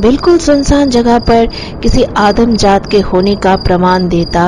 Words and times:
बिल्कुल 0.00 0.36
सुनसान 0.38 0.90
जगह 0.90 1.18
पर 1.28 1.46
किसी 1.82 2.02
आदम 2.16 2.54
जात 2.56 2.86
के 2.90 2.98
होने 3.06 3.34
का 3.46 3.54
प्रमाण 3.64 4.06
देता 4.08 4.44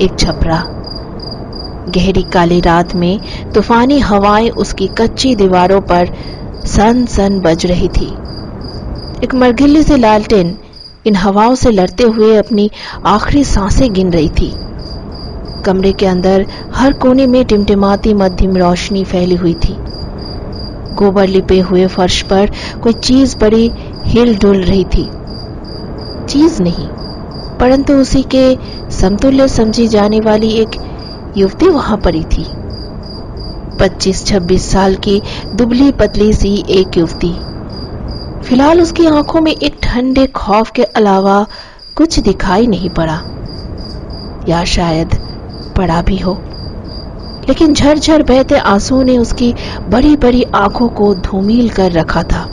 एक 0.00 0.18
छपरा। 0.18 0.62
गहरी 1.86 2.22
काली 2.32 2.60
रात 2.60 2.94
में 3.02 3.18
तूफानी 3.54 3.98
हवाएँ 4.08 4.48
उसकी 4.64 4.88
कच्ची 4.98 5.34
दीवारों 5.36 5.80
पर 5.90 6.10
सन 6.64 7.04
सन 7.14 7.38
बज 7.40 7.66
रही 7.66 7.88
थी। 7.98 8.10
एक 9.22 9.34
मरगिल्ली 9.34 9.82
से 9.82 9.96
लालटेन 9.96 10.56
इन 11.04 11.16
हवाओं 11.16 11.54
से 11.62 11.70
लड़ते 11.70 12.04
हुए 12.16 12.36
अपनी 12.36 12.70
आखिरी 13.06 13.44
साँसें 13.44 13.92
गिन 13.94 14.12
रही 14.12 14.28
थी। 14.40 14.54
कमरे 15.64 15.92
के 16.00 16.06
अंदर 16.06 16.46
हर 16.74 16.92
कोने 17.02 17.26
में 17.26 17.44
टिमटिमाती 17.44 18.14
मध्यम 18.14 18.56
रोशनी 18.56 19.04
फैली 19.04 19.34
हुई 19.36 19.54
थी। 19.66 19.78
गोबर 20.90 21.26
लिपे 21.28 21.58
हुए 21.60 21.86
फर्श 21.86 22.20
पर 22.30 22.50
कोई 22.82 22.92
चीज़ 23.04 23.34
बड़ी 23.40 23.72
हिल 24.08 24.36
डुल 24.38 24.62
रही 24.62 24.84
थी। 24.84 25.10
चीज़ 26.28 26.62
नहीं, 26.62 26.88
परंतु 27.60 27.92
उसी 27.92 28.22
के 28.22 28.58
समतुल्य 28.90 29.48
समझी 29.48 29.86
जाने 29.88 30.20
वाली 30.20 30.50
एक 30.52 30.76
युवती 31.36 31.68
वहाँ 31.68 31.96
पड़ी 31.96 32.24
थी। 32.24 32.44
25-26 33.78 34.70
साल 34.72 34.94
की 34.96 35.20
दुबली 35.54 35.90
पतली 35.92 36.32
सी 36.32 36.54
एक 36.70 36.96
युवती। 36.98 37.32
फ़िलहाल 38.42 38.80
उसकी 38.80 39.06
आँखों 39.06 39.40
में 39.40 39.52
एक 39.52 39.78
ठंडे 39.82 40.26
खौफ 40.26 40.70
के 40.70 40.84
अलावा 40.84 41.46
कुछ 41.96 42.18
दिखाई 42.20 42.66
नहीं 42.66 42.90
पड़ा। 42.90 43.20
या 44.46 44.64
शायद 44.64 45.14
पड़ा 45.76 46.02
भी 46.02 46.18
हो। 46.18 46.34
लेकिन 47.48 47.74
झरझर 47.74 48.22
बहते 48.22 48.58
आंसुओं 48.58 49.02
ने 49.04 49.18
उसकी 49.18 49.54
बड़ी 49.88 50.16
बड़ी 50.16 50.42
आँखों 50.54 50.88
को 50.88 51.14
धूमिल 51.14 51.68
कर 51.70 51.92
रखा 51.92 52.22
था। 52.22 52.46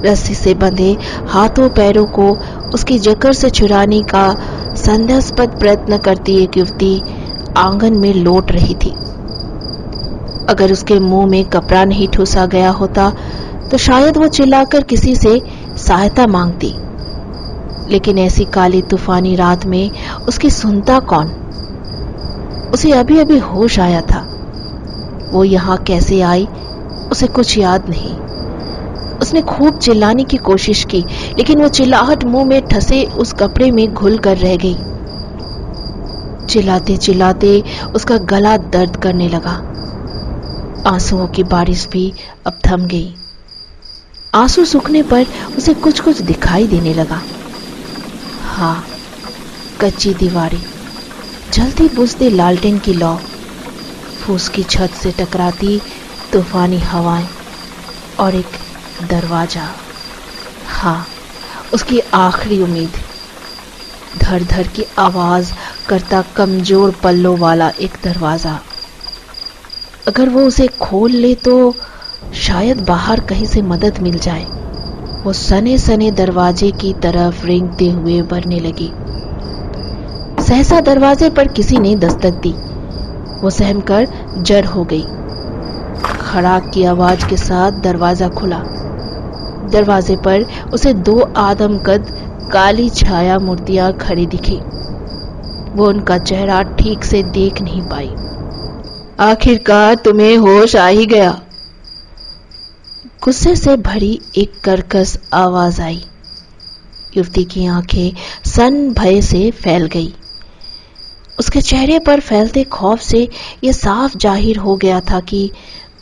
रस्सी 0.00 0.34
से 0.34 0.54
बंधे 0.54 0.96
हाथों 1.28 1.68
पैरों 1.70 2.04
को 2.18 2.30
उसकी 2.74 2.98
जकर 2.98 3.32
से 3.32 3.50
छुड़ाने 3.50 4.02
का 4.10 4.26
संदेहास्पद 4.76 5.58
प्रयत्न 5.60 5.98
करती 5.98 6.36
एक 6.42 6.56
युवती 6.56 6.92
आँगन 7.56 7.98
में 7.98 8.12
लौट 8.14 8.52
रही 8.52 8.74
थी। 8.84 8.94
अगर 10.48 10.72
उसके 10.72 10.98
मुँह 11.00 11.26
में 11.26 11.44
कपड़ा 11.44 11.84
नहीं 11.84 12.08
ठूसा 12.08 12.44
गया 12.46 12.70
होता 12.72 13.12
तो 13.70 13.76
शायद 13.78 14.16
वो 14.16 14.26
चिल्लाकर 14.28 14.82
किसी 14.82 15.14
से 15.16 15.40
सहायता 15.78 16.26
मांगती। 16.26 16.72
लेकिन 17.86 18.18
ऐसी 18.18 18.44
काली 18.44 18.80
तूफानी 18.90 19.34
रात 19.36 19.66
में 19.66 19.90
उसकी 20.28 20.50
सुनता 20.50 20.98
कौन? 21.08 21.32
उसे 22.72 22.92
अभी 22.92 23.18
अभी 23.18 23.38
होश 23.40 23.78
आया 23.80 24.00
था। 24.02 24.26
वो 25.32 25.44
यहाँ 25.44 25.76
कैसे 25.86 26.20
आई, 26.22 26.48
उसे 27.10 27.26
कुछ 27.28 27.56
याद 27.58 27.88
नहीं। 27.88 28.16
उसने 29.20 29.40
खूब 29.48 29.78
चिल्लाने 29.78 30.24
की 30.24 30.36
कोशिश 30.42 30.84
की, 30.84 31.04
लेकिन 31.38 31.62
वो 31.62 31.68
चिल्लाहट 31.70 32.24
मुँह 32.26 32.44
में 32.46 32.60
ठसे 32.70 33.04
उस 33.16 33.32
कपड़े 33.38 33.70
में 33.70 33.86
घुल 33.92 34.18
कर 34.20 34.36
रह 34.38 34.56
गई। 34.58 34.78
चिल्लाते 36.48 36.96
चिल्लाते 36.98 37.50
उसका 37.94 38.16
गला 38.30 38.56
दर्द 38.68 38.96
करने 38.96 39.28
लगा। 39.28 39.60
आंसुओं 40.84 41.26
की 41.28 41.42
बारिश 41.46 41.86
भी 41.92 42.02
अब 42.46 42.58
थम 42.66 42.86
गई। 42.86 43.14
आँसू 44.32 44.64
सूखने 44.66 45.02
पर 45.04 45.26
उसे 45.56 45.74
कुछ 45.76 46.00
कुछ 46.00 46.20
दिखाई 46.24 46.66
देने 46.68 46.94
लगा। 46.94 47.22
हाँ 48.40 48.76
कच्ची 49.80 50.12
दीवारें। 50.14 50.64
जल्दी 51.48 51.88
बुझते 51.94 52.28
लालटेन 52.30 52.78
की 52.80 52.92
लौ। 52.94 53.16
फूस 54.18 54.48
की 54.48 54.62
छत 54.66 54.94
से 54.94 55.12
टकराती 55.18 55.80
तूफानी 56.32 56.78
हवाएँ 56.80 57.28
और 58.18 58.34
एक 58.34 58.56
दरवाज़ा। 59.00 59.68
हाँ 60.68 61.06
उसकी 61.74 61.98
आखिरी 62.14 62.60
उम्मीद। 62.62 62.92
धर 64.22 64.44
धर 64.44 64.66
की 64.66 64.84
आवाज़ 64.98 65.52
करता 65.88 66.22
कमज़ोर 66.36 66.94
पल्लों 67.02 67.36
वाला 67.38 67.68
एक 67.80 67.96
दरवाज़ा। 68.04 68.58
अगर 70.08 70.28
वो 70.28 70.46
उसे 70.46 70.66
खोल 70.80 71.12
ले 71.12 71.34
तो 71.34 71.74
शायद 72.36 72.80
बाहर 72.80 73.20
कहीं 73.20 73.46
से 73.46 73.62
मदद 73.62 73.98
मिल 73.98 74.18
जाए। 74.18 74.46
वो 75.24 75.32
सने 75.32 75.76
सने 75.78 76.10
दरवाजे 76.12 76.70
की 76.70 76.92
तरफ़ 77.02 77.44
रेंगते 77.46 77.90
हुए 77.90 78.20
बढ़ने 78.22 78.58
लगी। 78.60 78.90
सहसा 80.42 80.80
दरवाजे 80.80 81.28
पर 81.30 81.48
किसी 81.48 81.78
ने 81.78 81.94
दस्तक 81.96 82.40
दी। 82.42 82.54
वो 83.42 83.50
सहमकर 83.50 84.08
जड़ 84.38 84.64
हो 84.64 84.84
गई। 84.84 85.04
खड़ाक 86.20 86.70
की 86.74 86.84
आवाज़ 86.84 87.26
के 87.26 87.36
साथ 87.36 87.80
दरवाज़ा 87.80 88.28
खुला। 88.28 88.62
दरवाजे 89.68 90.16
पर 90.16 90.46
उसे 90.72 90.92
दो 91.02 91.20
आदमकद 91.38 92.10
काली 92.50 92.88
छाया 92.90 93.38
मूर्तियाँ 93.38 93.92
खड़ी 94.00 94.26
दिखी। 94.26 94.60
वो 95.76 95.88
उनका 95.88 96.18
चेहरा 96.18 96.62
ठीक 96.78 97.04
से 97.04 97.22
देख 97.22 97.60
नहीं 97.62 97.82
पाई। 97.82 98.14
आखिरकार 99.18 99.94
तुम्हें 99.94 100.36
होश 100.36 100.76
आ 100.76 100.86
ही 100.86 101.06
गया। 101.06 101.30
गुस्से 103.24 103.54
से 103.56 103.76
भरी 103.76 104.18
एक 104.38 104.60
करकस 104.64 105.18
आवाज़ 105.34 105.80
आई। 105.82 106.02
युवती 107.16 107.44
की 107.44 107.66
आँखें 107.66 108.12
सन 108.46 108.92
भय 108.92 109.20
से 109.22 109.50
फैल 109.50 109.86
गई। 109.86 110.12
उसके 111.38 111.60
चेहरे 111.60 111.98
पर 111.98 112.20
फैलते 112.20 112.64
खौफ 112.72 113.00
से 113.00 113.28
यह 113.64 113.72
साफ़ 113.72 114.16
ज़ाहिर 114.16 114.56
हो 114.58 114.76
गया 114.76 115.00
था 115.00 115.20
कि 115.20 115.50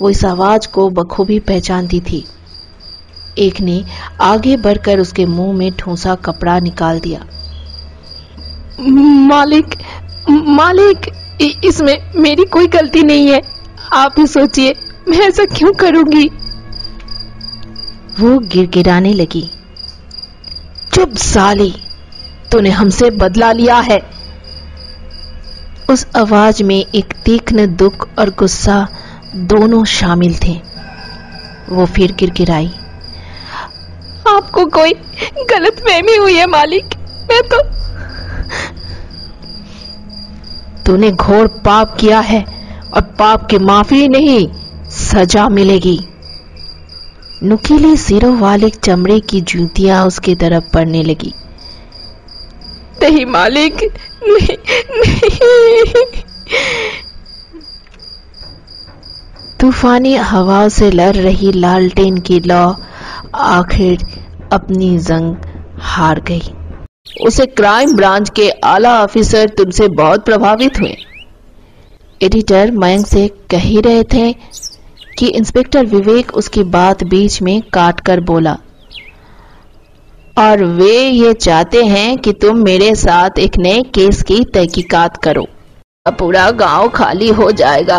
वो 0.00 0.10
इस 0.10 0.25
आवाज़ 0.25 0.69
को 0.69 0.88
बखूबी 0.91 1.38
पहचानती 1.41 2.00
थी। 2.00 2.25
एक 3.39 3.61
ने 3.61 3.85
आगे 4.21 4.57
बढ़कर 4.57 4.99
उसके 4.99 5.27
मुँह 5.27 5.57
में 5.57 5.73
ठूसा 5.73 6.15
कपड़ा 6.15 6.59
निकाल 6.59 7.01
दिया। 7.01 7.27
मालिक 9.29 9.75
मालिक 10.31 10.99
इसमें 11.65 12.13
मेरी 12.17 12.45
कोई 12.45 12.67
गलती 12.67 13.03
नहीं 13.03 13.29
है। 13.29 13.41
आप 13.93 14.15
ही 14.19 14.27
सोचिए, 14.27 14.75
मैं 15.09 15.19
ऐसा 15.19 15.45
क्यों 15.45 15.73
करूँगी? 15.73 16.29
वो 18.21 18.39
गिरगिराने 18.39 19.13
लगी। 19.13 19.51
चुप 20.95 21.17
साली, 21.17 21.75
तूने 22.53 22.71
हमसे 22.71 23.11
बदला 23.11 23.53
लिया 23.53 23.77
है। 23.77 24.01
उस 25.91 26.07
आवाज़ 26.17 26.63
में 26.63 26.85
एक 26.95 27.15
तीक्ष्ण 27.25 27.77
दुख 27.77 28.09
और 28.19 28.31
गुस्सा 28.31 28.89
दोनों 29.35 29.85
शामिल 29.85 30.39
थे। 30.39 30.61
वो 31.69 31.87
फिर 31.87 32.13
गिरगिराई 32.13 32.71
आपको 34.37 34.65
कोई 34.67 34.93
गलत 35.51 35.81
फहमी 35.81 36.17
हुई 36.17 36.35
है, 36.35 36.47
मालिक। 36.47 36.85
मैं 37.31 37.43
तो 37.49 37.63
तूने 40.87 41.11
घोर 41.11 41.47
पाप 41.65 41.97
किया 41.97 42.21
है 42.21 42.45
और 42.95 43.03
पाप 43.19 43.47
की 43.47 43.59
माफ़ी 43.59 44.09
नहीं, 44.09 44.49
सजा 44.91 45.49
मिलेगी। 45.49 45.99
नुकीली 47.43 47.97
सिरों 47.97 48.37
वाले 48.39 48.71
चमड़े 48.71 49.19
की 49.21 49.41
जूतियाँ 49.41 50.05
उसकी 50.07 50.35
तरफ़ 50.35 50.65
पड़ने 50.75 51.03
लगी। 51.03 51.33
नहीं, 53.03 53.27
मालिक, 53.27 53.83
नहीं 54.23 54.57
नहीं। 55.03 56.05
तूफानी 59.61 60.15
हवाओं 60.17 60.69
से 60.69 60.91
लड़ 60.91 61.17
रही 61.17 61.53
लालटेन 61.53 62.19
की 62.19 62.41
लौ 62.41 62.75
आखिर 63.35 64.05
अपनी 64.53 64.99
जंग 65.01 65.34
हार 65.84 66.21
गई। 66.21 66.43
उसे 67.27 67.47
क्राइम 67.49 67.95
ब्रांच 67.97 68.31
के 68.31 68.49
आला 68.67 68.93
ऑफिसर 69.03 69.49
तुमसे 69.49 69.89
बहुत 69.91 70.25
प्रभावित 70.25 70.81
हुए। 70.81 70.97
एडिटर 72.21 72.71
मयंक 72.75 73.07
से 73.07 73.27
कह 73.51 73.61
ही 73.61 73.81
रहे 73.81 74.03
थे 74.05 74.33
कि 75.19 75.27
इंस्पेक्टर 75.29 75.87
विवेक 75.87 76.34
उसकी 76.34 76.62
बात 76.71 77.05
बीच 77.05 77.41
में 77.43 77.61
काट 77.73 78.01
कर 78.01 78.21
बोला, 78.23 78.57
और 80.37 80.65
वे 80.65 80.97
ये 80.98 81.33
चाहते 81.34 81.84
हैं 81.84 82.16
कि 82.19 82.33
तुम 82.33 82.63
मेरे 82.65 82.95
साथ 82.97 83.39
एक 83.39 83.57
नए 83.59 83.83
केस 83.95 84.22
की 84.22 84.43
तहकीकात 84.54 85.16
करो। 85.16 85.47
पूरा 86.07 86.51
गाँव 86.53 86.89
खाली 86.91 87.28
हो 87.31 87.51
जाएगा। 87.53 87.98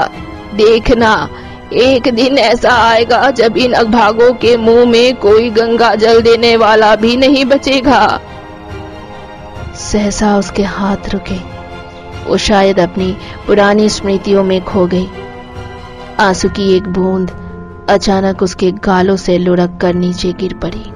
देखना 0.55 1.13
एक 1.73 2.07
दिन 2.07 2.37
ऐसा 2.37 2.71
आएगा 2.71 3.31
जब 3.31 3.57
इन 3.57 3.73
अभागों 3.73 4.33
के 4.33 4.57
मुँह 4.57 4.85
में 4.85 5.15
कोई 5.15 5.49
गंगा 5.49 5.95
जल 5.95 6.21
देने 6.21 6.55
वाला 6.57 6.95
भी 6.95 7.17
नहीं 7.17 7.45
बचेगा। 7.45 8.21
सहसा 9.75 10.37
उसके 10.37 10.63
हाथ 10.63 11.09
रुके। 11.09 11.39
वो 12.27 12.37
शायद 12.37 12.79
अपनी 12.79 13.17
पुरानी 13.47 13.89
स्मृतियों 13.89 14.43
में 14.43 14.63
खो 14.63 14.85
गई। 14.85 15.07
आँसू 16.19 16.49
की 16.49 16.77
एक 16.77 16.83
बूंद 16.83 17.31
अचानक 17.89 18.43
उसके 18.43 18.71
गालों 18.71 19.15
से 19.15 19.37
लुढ़क 19.37 19.77
कर 19.81 19.93
नीचे 19.93 20.33
गिर 20.33 20.53
पड़ी। 20.53 20.91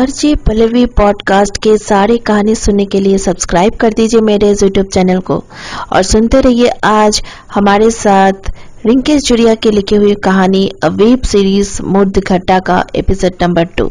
आरजे 0.00 0.34
पल्लवी 0.46 0.84
पॉडकास्ट 0.98 1.56
के 1.62 1.76
सारी 1.78 2.16
कहानी 2.26 2.54
सुनने 2.54 2.84
के 2.84 3.00
लिए 3.00 3.16
सब्सक्राइब 3.18 3.74
कर 3.80 3.92
दीजिए 3.92 4.20
मेरे 4.20 4.48
यूट्यूब 4.50 4.86
चैनल 4.86 5.18
को। 5.20 5.36
और 5.92 6.02
सुनते 6.02 6.40
रहिए 6.40 6.68
आज 6.84 7.20
हमारे 7.54 7.90
साथ 7.90 8.50
रिंकेश 8.86 9.22
जुड़िया 9.22 9.54
की 9.54 9.70
लिखी 9.70 9.96
हुई 9.96 10.14
कहानी 10.24 10.66
अ 10.84 10.88
वेब 10.90 11.22
सीरीज़ 11.22 11.76
मुर्द 11.82 12.18
घट्टा 12.18 12.58
का 12.60 12.84
एपिसोड 12.96 13.42
नंबर 13.42 13.64
टू। 13.76 13.90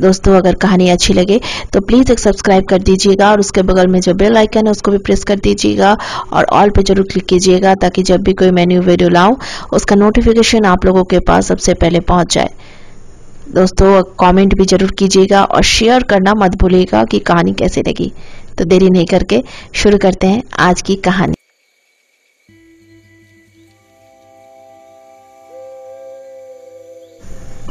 दोस्तों, 0.00 0.34
अगर 0.36 0.54
कहानी 0.56 0.88
अच्छी 0.90 1.14
लगे 1.14 1.40
तो 1.72 1.80
प्लीज़ 1.80 2.12
एक 2.12 2.18
सब्सक्राइब 2.18 2.66
कर 2.66 2.82
दीजिएगा 2.82 3.30
और 3.30 3.40
उसके 3.40 3.62
बगल 3.62 3.86
में 3.86 4.00
जो 4.00 4.14
बेल 4.14 4.36
आइकन 4.36 4.66
है, 4.66 4.70
उसको 4.70 4.90
भी 4.90 4.98
प्रेस 4.98 5.24
कर 5.24 5.38
दीजिएगा 5.38 5.96
और 6.32 6.44
ऑल 6.44 6.70
पे 6.70 6.82
ज़रूर 6.82 7.06
क्लिक 7.12 7.26
कीजिएगा 7.26 7.74
ताकि 7.76 8.02
जब 8.02 8.22
भी 8.22 8.32
कोई 8.32 8.50
मैं 8.50 8.66
न्यू 8.66 8.82
वीडियो 8.82 9.08
लाऊं, 9.10 9.36
उसका 9.72 9.96
नोटिफिकेशन 9.96 10.64
आप 10.66 10.86
लोगों 10.86 11.04
के 11.04 11.20
पास 11.20 11.46
सबसे 11.48 11.74
पहले 11.76 12.00
पहुँच 12.02 12.34
जाए। 12.34 12.50
दोस्तों 13.48 14.02
कमेंट 14.20 14.54
भी 14.54 14.64
ज़रूर 14.64 14.90
कीजिएगा 14.90 15.42
और 15.44 15.62
शेयर 15.64 16.02
करना 16.02 16.34
मत 16.34 16.54
भूलिएगा 16.56 17.04
कि 17.04 17.18
कहानी 17.18 17.52
कैसे 17.52 17.82
लगी। 17.82 18.12
तो 18.58 18.64
देरी 18.64 18.90
नहीं 18.90 19.06
करके 19.06 19.42
शुरू 19.74 19.98
करते 19.98 20.26
हैं 20.26 20.42
आज 20.60 20.82
की 20.82 20.94
कहानी। 20.96 21.34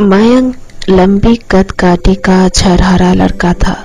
मयंक 0.01 0.55
लंबी 0.89 1.35
कद 1.51 1.71
काटी 1.79 2.15
का 2.25 2.47
छरहरा 2.49 3.13
लड़का 3.13 3.53
था। 3.53 3.75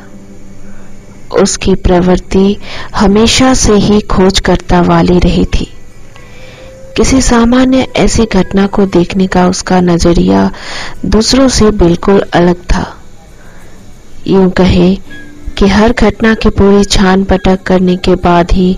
उसकी 1.34 1.74
प्रवृत्ति 1.74 2.56
हमेशा 2.96 3.54
से 3.54 3.74
ही 3.78 4.00
खोज 4.10 4.40
करता 4.40 4.80
वाली 4.82 5.18
रही 5.18 5.44
थी। 5.54 5.66
किसी 6.96 7.20
सामान्य 7.22 7.86
ऐसी 7.96 8.24
घटना 8.24 8.66
को 8.66 8.84
देखने 8.88 9.26
का 9.26 9.46
उसका 9.48 9.80
नज़रिया 9.80 10.50
दूसरों 11.06 11.48
से 11.48 11.70
बिल्कुल 11.78 12.20
अलग 12.34 12.62
था। 12.64 12.84
यूँ 14.26 14.50
कहे 14.50 14.94
कि 15.58 15.68
हर 15.68 15.92
घटना 15.92 16.34
की 16.34 16.50
पूरी 16.50 16.84
छान 16.86 17.24
पटक 17.24 17.62
करने 17.62 17.96
के 17.98 18.14
बाद 18.24 18.52
ही 18.52 18.70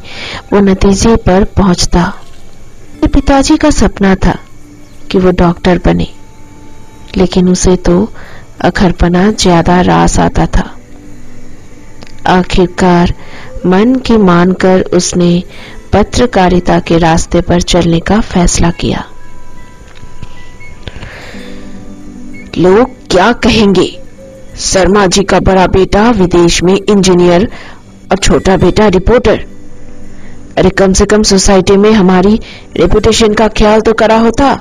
वो 0.52 0.60
नतीजे 0.60 1.14
पर 1.26 1.44
पहुँचता। 1.56 2.12
पिताजी 3.06 3.56
का 3.56 3.70
सपना 3.72 4.14
था 4.16 4.38
कि 5.10 5.18
वो 5.18 5.30
डॉक्टर 5.34 5.78
बने, 5.84 6.08
लेकिन 7.16 7.48
उसे 7.48 7.76
तो 7.78 8.12
अखरपना 8.64 9.30
ज़्यादा 9.32 9.80
रास 9.82 10.18
आता 10.20 10.46
था। 10.46 10.70
आखिरकार 12.28 13.14
मन 13.66 13.94
की 14.06 14.16
मानकर 14.18 14.80
उसने 14.94 15.42
पत्रकारिता 15.92 16.78
के 16.78 16.98
रास्ते 16.98 17.40
पर 17.40 17.60
चलने 17.60 18.00
का 18.00 18.20
फैसला 18.20 18.70
किया। 18.70 19.04
लोग 22.58 22.90
क्या 23.10 23.32
कहेंगे? 23.32 24.02
शर्मा 24.56 25.06
जी 25.06 25.24
का 25.24 25.40
बड़ा 25.40 25.66
बेटा, 25.66 26.10
विदेश 26.10 26.62
में 26.62 26.74
इंजीनियर 26.74 27.52
और 28.12 28.18
छोटा 28.18 28.56
बेटा 28.56 28.88
रिपोर्टर। 28.88 29.44
अरे 30.58 30.70
कम 30.70 30.92
से 30.92 31.06
कम 31.06 31.22
सोसाइटी 31.22 31.76
में 31.76 31.92
हमारी 31.92 32.40
रेपुटेशन 32.76 33.34
का 33.34 33.48
ख्याल 33.48 33.80
तो 33.80 33.92
करा 33.92 34.18
होता। 34.18 34.54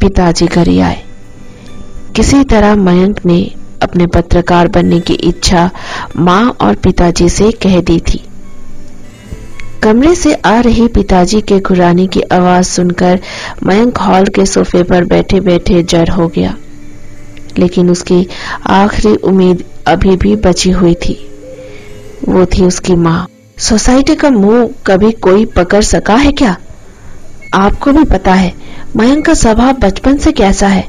पिताजी 0.00 0.46
घर 0.46 0.80
आए। 0.80 1.02
किसी 2.16 2.44
तरह 2.44 2.76
मयंक 2.76 3.26
ने 3.26 3.54
अपने 3.82 4.06
पत्रकार 4.06 4.68
बनने 4.68 5.00
की 5.00 5.14
इच्छा 5.14 5.70
माँ 6.16 6.56
और 6.60 6.74
पिताजी 6.74 7.28
से 7.28 7.52
कह 7.52 7.80
दी 7.80 8.00
थी। 8.00 8.24
कमरे 9.82 10.14
से 10.14 10.34
आ 10.34 10.60
रही 10.60 10.88
पिताजी 10.88 11.40
के 11.40 11.60
घुराने 11.60 12.06
की 12.06 12.20
आवाज़ 12.20 12.66
सुनकर 12.66 13.20
मयंक 13.66 13.98
हॉल 13.98 14.24
के 14.24 14.46
सोफे 14.46 14.82
पर 14.82 15.04
बैठे 15.04 15.40
बैठे 15.40 15.82
जड़ 15.82 16.08
हो 16.08 16.28
गया। 16.28 16.56
लेकिन 17.58 17.90
उसकी 17.90 18.26
आखिरी 18.66 19.14
उम्मीद 19.14 19.64
अभी 19.86 20.16
भी 20.16 20.36
बची 20.36 20.70
हुई 20.70 20.94
थी। 20.94 21.30
वो 22.28 22.46
थी 22.46 22.64
उसकी 22.64 22.94
माँ। 22.94 23.28
सोसाइटी 23.58 24.14
का 24.14 24.30
मुँह 24.30 24.70
कभी 24.86 25.12
कोई 25.12 25.44
पकड़ 25.44 25.82
सका 25.82 26.14
है 26.14 26.32
क्या? 26.32 26.56
आपको 27.54 27.92
भी 27.92 28.04
पता 28.04 28.34
है, 28.34 28.54
मयंक 28.96 29.26
का 29.26 29.34
स्वभाव 29.34 29.72
बचपन 29.72 30.16
से 30.16 30.32
कैसा 30.32 30.66
है। 30.66 30.88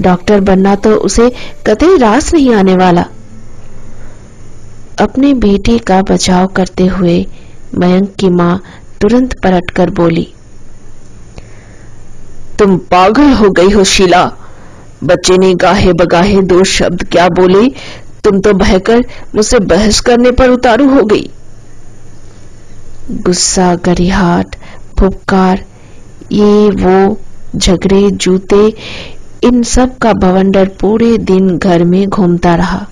डॉक्टर 0.00 0.40
बनना 0.40 0.74
तो 0.74 0.90
उसे 0.90 1.32
कतई 1.66 1.96
रास 1.96 2.34
नहीं 2.34 2.54
आने 2.54 2.76
वाला। 2.76 3.04
अपने 4.98 5.34
बेटे 5.34 5.78
का 5.78 6.02
बचाव 6.02 6.46
करते 6.46 6.86
हुए 6.86 7.26
मयंक 7.78 8.14
की 8.20 8.28
माँ 8.30 8.60
तुरंत 9.00 9.34
पलटकर 9.42 9.90
बोली, 9.90 10.26
तुम 12.58 12.76
पागल 12.90 13.32
हो 13.32 13.50
गई 13.50 13.70
हो, 13.70 13.84
शीला। 13.84 14.24
बच्चे 15.04 15.36
ने 15.38 15.54
गाहे 15.54 15.92
बगाहे 15.92 16.40
दो 16.42 16.62
शब्द 16.64 17.02
क्या 17.04 17.28
बोले? 17.28 17.68
तुम 18.24 18.40
तो 18.40 18.52
बहकर 18.54 19.04
मुझसे 19.34 19.58
बहस 19.66 20.00
करने 20.00 20.30
पर 20.30 20.50
उतारू 20.50 20.88
हो 20.90 21.02
गई। 21.04 21.30
गुस्सा, 23.22 23.74
गरिहाट, 23.84 24.56
फुपकार, 24.98 25.64
ये, 26.32 26.70
वो, 26.70 27.20
झगड़े, 27.56 28.10
जूते, 28.10 28.66
इन 29.44 29.62
सब 29.62 29.96
का 29.98 30.12
बवंडर 30.12 30.68
पूरे 30.80 31.16
दिन 31.18 31.56
घर 31.58 31.84
में 31.84 32.06
घूमता 32.08 32.54
रहा। 32.54 32.86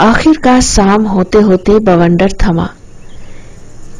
आखिरकार 0.00 0.60
शाम 0.60 1.04
होते 1.06 1.38
होते 1.40 1.78
बवंडर 1.80 2.32
थमा। 2.42 2.68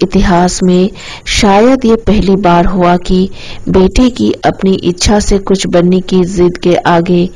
इतिहास 0.04 0.62
में 0.62 0.90
शायद 1.32 1.84
ये 1.84 1.96
पहली 2.06 2.37
बार 2.42 2.66
हुआ 2.66 2.96
कि 3.06 3.28
बेटे 3.68 4.08
की 4.11 4.32
अपनी 4.44 4.75
इच्छा 4.84 5.18
से 5.20 5.38
कुछ 5.42 5.66
बनने 5.66 6.00
की 6.00 6.25
जिद 6.30 6.56
के 6.58 6.75
आगे 6.88 7.28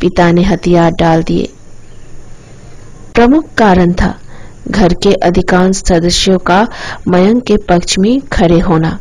पिता 0.00 0.30
ने 0.32 0.42
हथियार 0.42 0.90
डाल 0.92 1.22
दिए। 1.22 1.48
प्रमुख 3.14 3.44
कारण 3.58 3.92
था 3.92 4.14
घर 4.68 4.94
के 5.02 5.12
अधिकांश 5.24 5.76
सदस्यों 5.78 6.38
का 6.38 6.66
मयंक 7.08 7.42
के 7.44 7.56
पक्ष 7.68 7.98
में 7.98 8.20
खड़े 8.32 8.58
होना। 8.60 8.98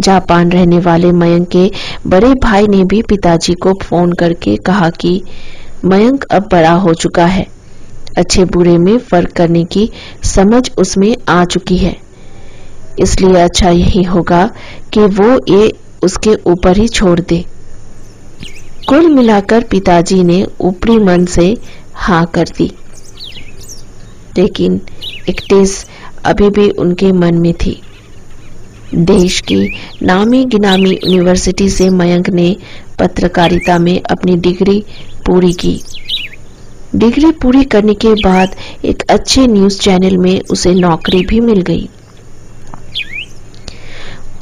जापान 0.00 0.50
रहने 0.52 0.78
वाले 0.78 1.12
मयंक 1.12 1.48
के 1.48 1.70
बड़े 2.06 2.32
भाई 2.34 2.66
ने 2.66 2.84
भी 2.84 3.02
पिताजी 3.02 3.54
को 3.54 3.72
फ़ोन 3.82 4.12
करके 4.12 4.56
कहा 4.56 4.88
कि 4.90 5.20
मयंक 5.84 6.24
अब 6.24 6.48
बड़ा 6.52 6.72
हो 6.76 6.94
चुका 6.94 7.26
है। 7.26 7.46
अच्छे 8.18 8.44
बुरे 8.44 8.78
में 8.78 8.98
फ़र्क 8.98 9.32
करने 9.32 9.64
की 9.64 9.90
समझ 10.24 10.70
उसमें 10.78 11.16
आ 11.28 11.44
चुकी 11.44 11.76
है। 11.76 11.96
इसलिए 12.98 13.40
अच्छा 13.40 13.70
यही 13.70 14.02
होगा 14.02 14.50
कि 14.92 15.00
वो 15.00 15.56
ये 15.56 15.72
उसके 16.02 16.34
ऊपर 16.46 16.76
ही 16.76 16.88
छोड़ 16.88 17.20
दे। 17.20 17.44
कुल 18.88 19.06
मिलाकर 19.06 19.62
पिताजी 19.62 20.24
ने 20.24 20.46
ऊपरी 20.60 20.98
मन 20.98 21.24
से 21.24 21.56
हाँ 21.94 22.26
कर 22.26 22.48
दी। 22.58 22.72
लेकिन 24.38 24.80
एक 25.28 25.40
टेस 25.48 25.86
अभी 26.24 26.50
भी 26.50 26.70
उनके 26.70 27.12
मन 27.12 27.34
में 27.34 27.52
थी। 27.54 27.80
देश 28.94 29.40
की 29.40 29.56
नामी 30.02 30.44
गिनामी 30.44 30.90
यूनिवर्सिटी 31.04 31.68
से 31.68 31.88
मयंक 31.90 32.30
ने 32.30 32.56
पत्रकारिता 32.98 33.78
में 33.78 34.00
अपनी 34.10 34.36
डिग्री 34.36 34.84
पूरी 35.26 35.52
की। 35.52 35.80
डिग्री 36.96 37.30
पूरी 37.32 37.64
करने 37.64 37.94
के 37.94 38.14
बाद 38.14 38.56
एक 38.84 39.02
अच्छे 39.10 39.46
न्यूज़ 39.46 39.80
चैनल 39.80 40.16
में 40.16 40.40
उसे 40.50 40.74
नौकरी 40.74 41.22
भी 41.22 41.40
मिल 41.40 41.60
गई। 41.60 41.88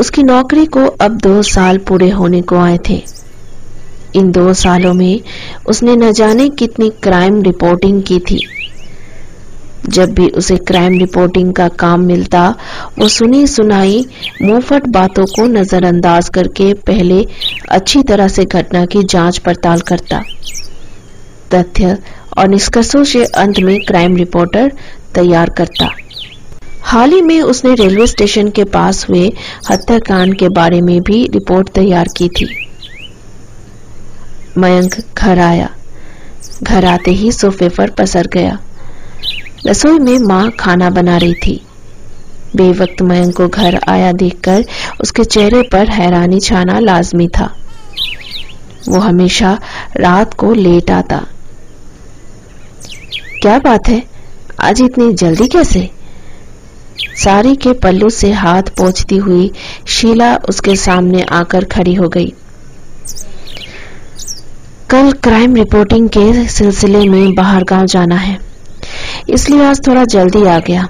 उसकी 0.00 0.22
नौकरी 0.22 0.66
को 0.66 0.86
अब 0.86 1.16
दो 1.16 1.42
साल 1.42 1.78
पूरे 1.78 2.10
होने 2.10 2.42
को 2.42 2.56
आए 2.56 2.78
थे। 2.88 3.02
इन 4.14 4.30
दो 4.32 4.54
सालों 4.54 4.94
में 4.94 5.20
उसने 5.66 5.96
न 5.96 6.12
जाने 6.12 6.48
कितनी 6.48 6.90
क्राइम 6.90 7.42
रिपोर्टिंग 7.42 8.02
की 8.02 8.18
थी। 8.18 8.46
जब 9.88 10.14
भी 10.14 10.28
उसे 10.28 10.56
क्राइम 10.56 10.98
रिपोर्टिंग 10.98 11.52
का 11.52 11.68
काम 11.68 12.00
मिलता, 12.00 12.54
वो 12.98 13.08
सुनी 13.08 13.46
सुनाई 13.46 14.06
मुंहफट 14.42 14.86
बातों 14.86 15.24
को 15.26 15.46
नजरअंदाज 15.46 16.28
करके 16.28 16.74
पहले 16.74 17.26
अच्छी 17.68 18.02
तरह 18.02 18.28
से 18.28 18.44
घटना 18.44 18.86
की 18.86 19.02
जाँच 19.02 19.38
पड़ताल 19.38 19.80
करता। 19.80 20.22
तथ्य 21.54 21.98
और 22.38 22.48
निष्कर्षों 22.48 23.04
से 23.04 23.24
अंत 23.24 23.58
में 23.60 23.78
क्राइम 23.80 24.16
रिपोर्टर 24.16 24.72
तैयार 25.14 25.50
करता। 25.50 25.88
हाल 26.82 27.12
ही 27.12 27.20
में 27.22 27.40
उसने 27.40 27.74
रेलवे 27.74 28.06
स्टेशन 28.06 28.48
के 28.50 28.64
पास 28.64 29.06
हुए 29.08 29.32
हत्याकांड 29.70 30.38
के 30.38 30.48
बारे 30.48 30.80
में 30.80 31.00
भी 31.02 31.26
रिपोर्ट 31.26 31.68
तैयार 31.68 32.08
की 32.16 32.28
थी। 32.28 32.48
मयंक 34.58 34.94
घर 35.18 35.38
आया। 35.38 35.68
घर 36.62 36.84
आते 36.84 37.10
ही 37.10 37.32
सोफे 37.32 37.68
पर 37.68 37.90
पसर 37.90 38.26
गया। 38.26 38.58
रसोई 39.66 39.98
में 39.98 40.18
माँ 40.18 40.50
खाना 40.50 40.90
बना 40.90 41.16
रही 41.16 41.34
थी। 41.34 41.60
बेवक्त 42.56 43.02
मयंक 43.02 43.36
को 43.36 43.48
घर 43.48 43.78
आया 43.88 44.12
देखकर 44.12 44.64
उसके 45.00 45.24
चेहरे 45.24 45.62
पर 45.62 45.90
हैरानी 45.90 46.40
छाना 46.40 46.78
लाजमी 46.78 47.28
था। 47.28 47.54
वो 48.88 48.98
हमेशा 48.98 49.58
रात 49.96 50.34
को 50.34 50.52
लेट 50.54 50.90
आता। 50.90 51.26
क्या 53.42 53.58
बात 53.58 53.88
है? 53.88 54.02
आज 54.60 54.82
इतनी 54.82 55.12
जल्दी 55.12 55.48
कैसे? 55.48 55.90
साड़ी 57.24 57.56
के 57.56 57.72
पल्लू 57.72 58.10
से 58.10 58.32
हाथ 58.32 58.62
पोछती 58.62 59.16
हुई 59.16 59.50
शीला 59.86 60.36
उसके 60.36 60.76
सामने 60.76 61.22
आकर 61.22 61.64
खड़ी 61.64 61.94
हो 61.94 62.08
गई। 62.08 62.32
कल 64.90 65.12
क्राइम 65.12 65.54
रिपोर्टिंग 65.54 66.08
के 66.08 66.48
सिलसिले 66.48 67.08
में 67.08 67.34
बाहर 67.34 67.64
गाँव 67.64 67.86
जाना 67.86 68.14
है। 68.14 68.38
इसलिए 69.28 69.64
आज 69.64 69.80
थोड़ा 69.86 70.04
जल्दी 70.04 70.44
आ 70.44 70.58
गया। 70.58 70.88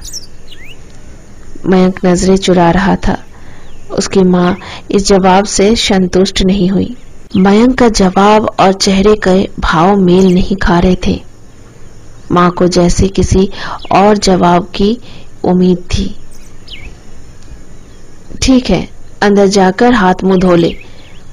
मयंक 1.66 2.00
नज़रें 2.06 2.36
चुरा 2.36 2.70
रहा 2.70 2.96
था। 2.96 3.24
उसकी 3.90 4.20
माँ 4.20 4.56
इस 4.90 5.06
जवाब 5.06 5.44
से 5.44 5.76
संतुष्ट 5.76 6.42
नहीं 6.42 6.68
हुई। 6.68 6.96
मयंक 7.36 7.78
का 7.78 7.88
जवाब 7.88 8.56
और 8.60 8.72
चेहरे 8.72 9.14
के 9.14 9.48
भाव 9.60 9.96
मेल 9.96 10.34
नहीं 10.34 10.56
खा 10.56 10.78
रहे 10.78 10.96
थे। 11.06 11.31
माँ 12.32 12.50
को 12.50 12.66
जैसे 12.68 13.08
किसी 13.10 13.48
और 13.92 14.18
जवाब 14.18 14.70
की 14.74 14.96
उम्मीद 15.44 15.84
थी। 15.90 16.14
ठीक 18.42 18.70
है, 18.70 18.88
अंदर 19.22 19.46
जाकर 19.48 19.92
हाथ 19.94 20.24
मुँह 20.24 20.38
धो 20.38 20.54
ले, 20.56 20.74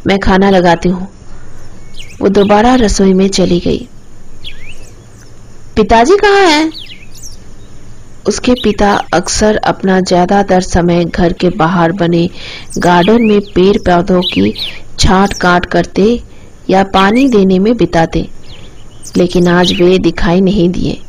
मैं 0.07 0.19
खाना 0.19 0.49
लगाती 0.49 0.89
हूँ। 0.89 1.07
वो 2.21 2.29
दोबारा 2.29 2.75
रसोई 2.75 3.13
में 3.13 3.27
चली 3.29 3.59
गई। 3.59 3.87
पिताजी 5.75 6.17
कहाँ 6.17 6.45
हैं? 6.47 6.71
उसके 8.27 8.53
पिता 8.53 8.91
अक्सर 9.13 9.55
अपना 9.65 9.99
ज़्यादातर 10.01 10.61
समय 10.61 11.03
घर 11.05 11.33
के 11.33 11.49
बाहर 11.57 11.91
बने 11.91 12.27
गार्डन 12.77 13.21
में 13.21 13.39
पेड़ 13.55 13.77
पौधों 13.77 14.21
की 14.23 14.51
छाट 14.99 15.33
काट 15.33 15.65
करते 15.65 16.03
या 16.69 16.83
पानी 16.93 17.27
देने 17.29 17.59
में 17.59 17.75
बिताते। 17.77 18.27
लेकिन 19.17 19.47
आज 19.47 19.73
वे 19.81 19.97
दिखाई 19.97 20.41
नहीं 20.41 20.69
दिए। 20.69 21.01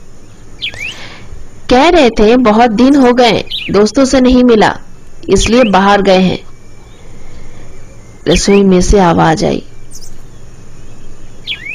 कह 1.70 1.88
रहे 1.88 2.10
थे, 2.10 2.36
बहुत 2.36 2.70
दिन 2.70 2.96
हो 2.96 3.12
गए, 3.12 3.44
दोस्तों 3.70 4.04
से 4.04 4.20
नहीं 4.20 4.44
मिला, 4.44 4.78
इसलिए 5.28 5.64
बाहर 5.64 6.02
गए 6.02 6.18
हैं। 6.18 6.38
रसोई 8.28 8.62
में 8.62 8.80
से 8.80 8.98
आवाज़ 8.98 9.44
आई। 9.44 9.62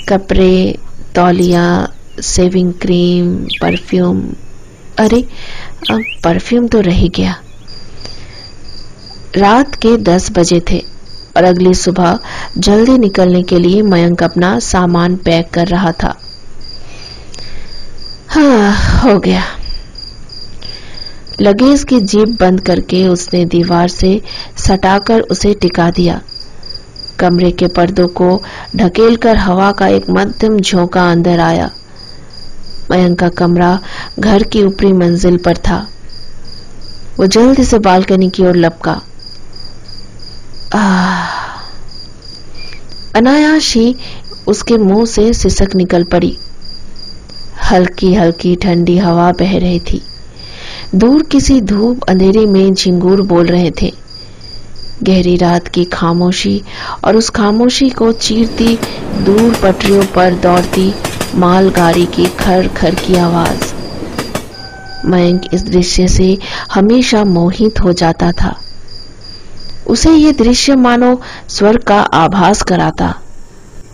कपड़े, 0.09 0.77
तौलिया, 1.15 1.87
सेविंग 2.19 2.73
क्रीम, 2.73 3.35
परफ्यूम। 3.37 4.33
अरे, 4.97 5.21
अब 5.91 6.03
परफ्यूम 6.23 6.67
तो 6.67 6.79
रह 6.79 7.07
गया। 7.07 7.41
रात 9.37 9.75
के 9.75 9.97
दस 9.97 10.31
बजे 10.31 10.61
थे। 10.71 10.94
और 11.37 11.43
अगली 11.43 11.73
सुबह 11.73 12.19
जल्दी 12.57 12.97
निकलने 12.97 13.43
के 13.43 13.59
लिए 13.59 13.81
मयंक 13.81 14.23
अपना 14.23 14.59
सामान 14.59 15.15
पैक 15.15 15.49
कर 15.49 15.67
रहा 15.67 15.91
था। 15.91 16.17
हाँ 18.27 18.71
हो 18.99 19.19
गया। 19.19 19.43
लगेज 21.41 21.83
की 21.83 21.99
जीप 22.01 22.37
बंद 22.39 22.61
करके 22.61 23.07
उसने 23.07 23.45
दीवार 23.45 23.87
से 23.87 24.21
सटाकर 24.57 25.21
उसे 25.21 25.53
टिका 25.53 25.91
दिया। 25.91 26.21
कमरे 27.19 27.51
के 27.51 27.67
पर्दों 27.67 28.07
को 28.07 28.43
ढकेलकर 28.75 29.37
हवा 29.37 29.71
का 29.71 29.87
एक 29.87 30.09
मध्यम 30.09 30.59
झोंका 30.59 31.11
अंदर 31.11 31.39
आया। 31.39 31.71
मयंक 32.91 33.19
का 33.19 33.29
कमरा 33.29 33.79
घर 34.19 34.43
की 34.43 34.63
ऊपरी 34.63 34.93
मंजिल 34.93 35.37
पर 35.37 35.57
था। 35.57 35.87
वो 37.19 37.25
जल्दी 37.25 37.63
से 37.63 37.79
बालकनी 37.79 38.29
की 38.29 38.43
ओर 38.43 38.55
लपका। 38.55 39.01
अनायास 43.15 43.73
ही 43.75 43.95
उसके 44.47 44.77
मुँह 44.77 45.05
से 45.05 45.33
सिसक 45.33 45.75
निकल 45.75 46.03
पड़ी। 46.03 46.37
हल्की 47.71 48.13
हल्की 48.13 48.55
ठंडी 48.55 48.97
हवा 48.97 49.31
बह 49.31 49.57
रही 49.59 49.79
थी। 49.79 50.01
दूर 50.95 51.23
किसी 51.23 51.61
धूप 51.61 52.03
अंधेरे 52.03 52.45
में 52.45 52.73
झिंगूर 52.73 53.21
बोल 53.21 53.45
रहे 53.45 53.71
थे। 53.81 53.93
गहरी 55.03 55.35
रात 55.37 55.67
की 55.67 55.85
खामोशी 55.85 56.61
और 57.05 57.15
उस 57.15 57.29
खामोशी 57.29 57.89
को 57.89 58.11
चीरती 58.11 58.79
दूर 59.21 59.57
पटरियों 59.63 60.05
पर 60.05 60.33
दौड़ती 60.33 60.93
मालगाड़ी 61.35 62.05
की 62.05 62.25
खर 62.25 62.67
खर 62.67 62.95
की 62.95 63.15
आवाज़। 63.15 63.73
मयंक 65.05 65.41
इस 65.53 65.63
दृश्य 65.63 66.07
से 66.07 66.37
हमेशा 66.73 67.23
मोहित 67.23 67.81
हो 67.81 67.93
जाता 67.93 68.31
था। 68.31 68.61
उसे 69.87 70.11
ये 70.11 70.31
दृश्य 70.31 70.75
मानो 70.75 71.21
स्वर्ग 71.49 71.83
का 71.83 72.01
आभास 72.01 72.61
कराता। 72.61 73.15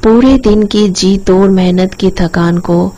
पूरे 0.04 0.38
दिन 0.38 0.66
की 0.66 0.90
जी 0.90 1.18
तोड़ 1.18 1.52
मेहनत 1.52 1.94
की 1.94 2.12
थकान 2.12 2.58
को 2.58 2.94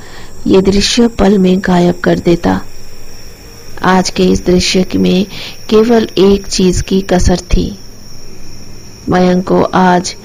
ये 0.48 0.62
दृश्य 0.62 1.08
पल 1.08 1.38
में 1.38 1.60
गायब 1.60 2.00
कर 2.04 2.20
देता। 2.20 2.62
आज 3.84 4.10
के 4.10 4.24
इस 4.24 4.46
दृश्य 4.46 4.86
में 4.96 5.26
केवल 5.70 6.08
एक 6.18 6.48
चीज़ 6.48 6.84
की 6.84 7.02
कसर 7.02 7.38
थी। 7.38 7.80
मयंक 9.10 9.48
को 9.48 9.64
आज 9.64 10.16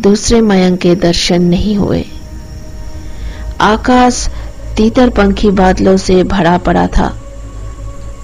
दूसरे 0.00 0.40
मयंक 0.40 0.80
के 0.80 0.94
दर्शन 0.94 1.42
नहीं 1.42 1.76
हुए। 1.76 2.04
आकाश 3.60 4.28
तीतर 4.76 5.10
पंखी 5.10 5.50
बादलों 5.50 5.96
से 5.96 6.24
भरा 6.24 6.58
पड़ा 6.58 6.86
था। 6.86 7.22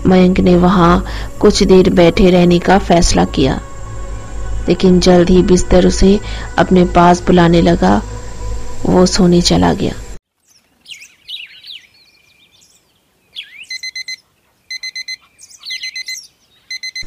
मयंक 0.07 0.41
ने 0.41 0.57
वहाँ 0.57 1.05
कुछ 1.41 1.63
देर 1.63 1.91
बैठे 1.91 2.31
रहने 2.31 2.59
का 2.59 2.79
फैसला 2.79 3.25
किया। 3.25 3.61
लेकिन 4.69 5.01
जल्द 5.01 5.31
ही 5.31 5.43
बिस्तर 5.43 5.87
उसे 5.87 6.19
अपने 6.59 6.85
पास 6.85 7.23
बुलाने 7.23 7.63
लगा। 7.63 7.97
वो 8.87 9.07
सोने 9.07 9.41
चला 9.41 9.73
गया। 9.73 9.93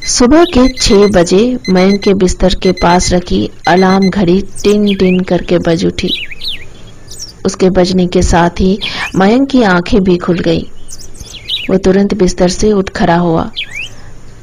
सुबह 0.06 0.44
के 0.44 0.66
छह 0.68 1.06
बजे 1.06 1.58
मयंक 1.68 2.00
के 2.02 2.14
बिस्तर 2.14 2.54
के 2.54 2.72
पास 2.72 3.12
रखी 3.12 3.50
अलार्म 3.68 4.08
घड़ी 4.10 4.40
टिन 4.62 4.94
टिन 4.96 5.20
करके 5.20 5.58
बज 5.58 5.84
उठी। 5.86 6.10
उसके 7.46 7.70
बजने 7.70 8.06
के 8.06 8.22
साथ 8.22 8.60
ही 8.60 8.78
मयंक 9.16 9.48
की 9.50 9.62
आँखें 9.62 10.00
भी 10.04 10.16
खुल 10.16 10.38
गईं। 10.38 10.62
वो 11.70 11.76
तुरंत 11.78 12.14
बिस्तर 12.14 12.48
से 12.48 12.72
उठ 12.72 12.90
खड़ा 12.90 13.16
हुआ। 13.16 13.50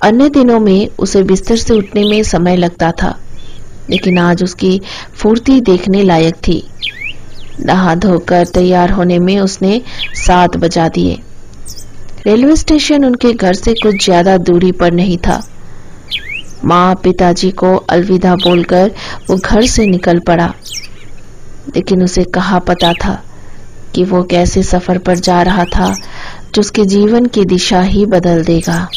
अन्य 0.02 0.30
दिनों 0.30 0.60
में 0.60 0.88
उसे 1.00 1.22
बिस्तर 1.24 1.56
से 1.56 1.74
उठने 1.74 2.04
में 2.04 2.22
समय 2.24 2.56
लगता 2.56 2.92
था, 2.94 3.18
लेकिन 3.90 4.18
आज 4.18 4.44
उसकी 4.44 4.80
फुर्ती 5.16 5.60
देखने 5.62 6.04
लायक 6.04 6.36
थी। 6.48 6.64
नहा 7.60 7.94
धोकर 7.96 8.46
तैयार 8.46 8.92
होने 8.92 9.20
में 9.20 9.40
उसने 9.40 9.82
सात 10.18 10.58
बजा 10.58 10.88
दिए। 10.90 11.20
रेलवे 12.28 12.56
स्टेशन 12.56 13.06
उनके 13.06 13.34
घर 13.34 13.54
से 13.54 13.74
कुछ 13.74 14.04
ज़्यादा 14.06 14.38
दूरी 14.40 14.72
पर 14.72 14.94
नहीं 14.94 15.18
था। 15.18 15.42
माँ 16.66 16.96
पिताजी 17.04 17.50
को 17.54 17.76
अलविदा 17.76 18.36
बोलकर 18.38 18.92
वो 19.30 19.38
घर 19.38 19.66
से 19.66 19.86
निकल 19.86 20.20
पड़ा, 20.20 20.54
लेकिन 21.76 22.04
उसे 22.04 22.24
कहा 22.34 22.60
पता 22.62 22.92
था 22.96 23.22
कि 23.96 24.04
वो 24.04 24.24
कैसे 24.24 24.64
सफ़र 24.64 24.98
पर 24.98 25.16
जा 25.20 25.42
रहा 25.42 25.64
था, 25.68 25.94
जो 26.46 26.60
उसके 26.60 26.86
जीवन 26.88 27.26
की 27.28 27.46
दिशा 27.46 27.82
ही 27.84 28.06
बदल 28.08 28.44
देगा। 28.44 28.88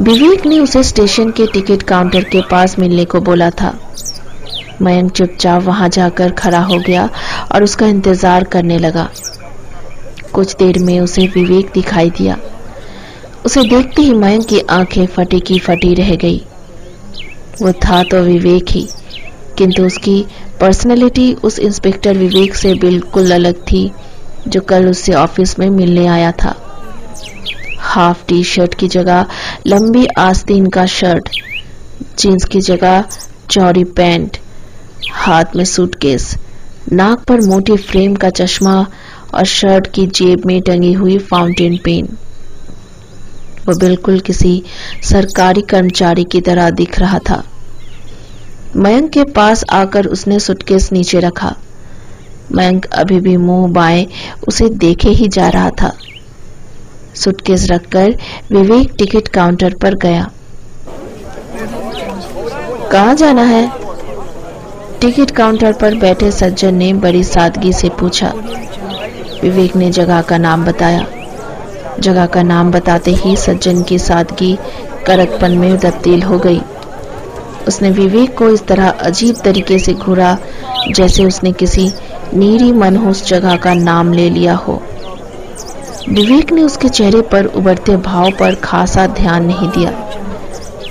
विवेक 0.00 0.44
ने 0.46 0.58
उसे 0.60 0.82
स्टेशन 0.82 1.30
के 1.30 1.46
टिकट 1.46 1.82
काउंटर 1.82 2.24
के 2.24 2.40
पास 2.40 2.78
मिलने 2.78 3.04
को 3.04 3.20
बोला 3.20 3.48
था। 3.50 3.72
मयंक 4.82 5.12
चुपचाप 5.12 5.62
वहाँ 5.62 5.88
जाकर 5.88 6.30
खड़ा 6.30 6.58
हो 6.60 6.78
गया 6.78 7.08
और 7.54 7.62
उसका 7.62 7.86
इंतज़ार 7.86 8.44
करने 8.44 8.78
लगा। 8.78 9.08
कुछ 10.32 10.54
देर 10.56 10.78
में 10.78 10.98
उसे 11.00 11.26
विवेक 11.26 11.70
दिखाई 11.74 12.10
दिया। 12.10 12.36
उसे 13.44 13.62
देखते 13.62 14.02
ही 14.02 14.12
मयंक 14.14 14.46
की 14.46 14.60
आँखें 14.70 15.06
फटी 15.06 15.40
की 15.40 15.58
फटी 15.58 15.94
रह 15.94 16.14
गई। 16.16 16.38
वो 17.62 17.72
था 17.84 18.02
तो 18.02 18.22
विवेक 18.22 18.70
ही, 18.70 18.86
किंतु 19.58 19.84
उसकी 19.84 20.24
पर्सनैलिटी 20.60 21.32
उस 21.34 21.58
इंस्पेक्टर 21.58 22.16
विवेक 22.16 22.54
से 22.54 22.74
बिल्कुल 22.74 23.30
अलग 23.30 23.62
थी, 23.62 23.90
जो 24.48 24.60
कल 24.60 24.88
उससे 24.88 25.14
ऑफ़िस 25.14 25.58
में 25.58 25.68
मिलने 25.70 26.06
आया 26.06 26.32
था। 26.34 26.54
हाफ़ 27.86 28.26
टी 28.26 28.44
शर्ट 28.44 28.74
की 28.74 28.88
जगह, 28.88 29.26
लंबी 29.66 30.06
आस्तीन 30.18 30.66
का 30.66 30.86
शर्ट, 30.86 31.28
जींस 32.18 32.44
की 32.44 32.60
जगह, 32.60 33.04
चौड़ी 33.50 33.84
पैंट, 33.84 34.38
हाथ 35.12 35.44
में 35.56 35.64
सूटकेस, 35.64 36.34
नाक 36.92 37.24
पर 37.24 37.40
मोटी 37.40 37.76
फ्रेम 37.76 38.14
का 38.14 38.30
चश्मा 38.30 38.86
और 39.34 39.44
शर्ट 39.44 39.92
की 39.92 40.06
जेब 40.06 40.42
में 40.46 40.60
टंगी 40.62 40.92
हुई 40.92 41.18
फाउंटेन 41.18 41.78
पेन। 41.84 42.08
वो 43.68 43.78
बिल्कुल 43.78 44.20
किसी 44.20 44.62
सरकारी 45.02 45.60
कर्मचारी 45.60 46.24
की 46.24 46.40
तरह 46.40 46.70
दिख 46.70 46.98
रहा 46.98 47.18
था। 47.18 47.44
मयंक 48.76 49.10
के 49.10 49.24
पास 49.24 49.64
आकर 49.70 50.06
उसने 50.06 50.40
सुटकेस 50.40 50.92
नीचे 50.92 51.20
रखा। 51.20 51.56
मयंक 52.52 52.84
अभी 52.84 53.20
भी 53.20 53.36
मुँह 53.36 53.72
बाएँ, 53.72 54.06
उसे 54.48 54.68
देखे 54.68 55.08
ही 55.08 55.28
जा 55.28 55.48
रहा 55.48 55.70
था। 55.70 55.96
सुटकेस 57.16 57.70
रखकर 57.70 58.14
विवेक 58.52 58.92
टिकट 58.98 59.28
काउंटर 59.28 59.74
पर 59.74 59.94
गया। 59.94 60.30
कहा 62.92 63.14
जाना 63.14 63.42
है? 63.42 63.72
टिकट 65.00 65.30
काउंटर 65.30 65.72
पर 65.72 65.94
बैठे 65.94 66.30
सज्जन 66.30 66.74
ने 66.74 66.92
बड़ी 66.92 67.24
सादगी 67.24 67.72
से 67.72 67.88
पूछा। 67.88 68.32
विवेक 69.42 69.76
ने 69.76 69.90
जगह 69.90 70.20
का 70.20 70.38
नाम 70.38 70.64
बताया। 70.64 71.06
जगह 72.00 72.26
का 72.26 72.42
नाम 72.42 72.70
बताते 72.72 73.10
ही 73.10 73.36
सज्जन 73.36 73.82
की 73.82 73.98
सादगी 73.98 74.58
करकपन 75.06 75.58
में 75.58 75.78
तब्दील 75.78 76.22
हो 76.22 76.38
गई। 76.38 76.60
उसने 77.68 77.90
विवेक 77.90 78.38
को 78.38 78.48
इस 78.50 78.66
तरह 78.66 78.88
अजीब 78.88 79.36
तरीके 79.44 79.78
से 79.78 79.94
घूरा 79.94 80.38
जैसे 80.96 81.24
उसने 81.24 81.52
किसी 81.52 81.92
नीरी 82.34 82.72
मनहूस 82.72 83.26
जगह 83.26 83.56
का 83.56 83.74
नाम 83.74 84.12
ले 84.12 84.30
लिया 84.30 84.54
हो। 84.54 84.82
विवेक 86.08 86.52
ने 86.52 86.62
उसके 86.62 86.88
चेहरे 86.88 87.20
पर 87.22 87.46
उबरते 87.46 87.96
भाव 87.96 88.30
पर 88.30 88.54
खासा 88.54 89.06
ध्यान 89.06 89.44
नहीं 89.44 89.68
दिया। 89.68 89.90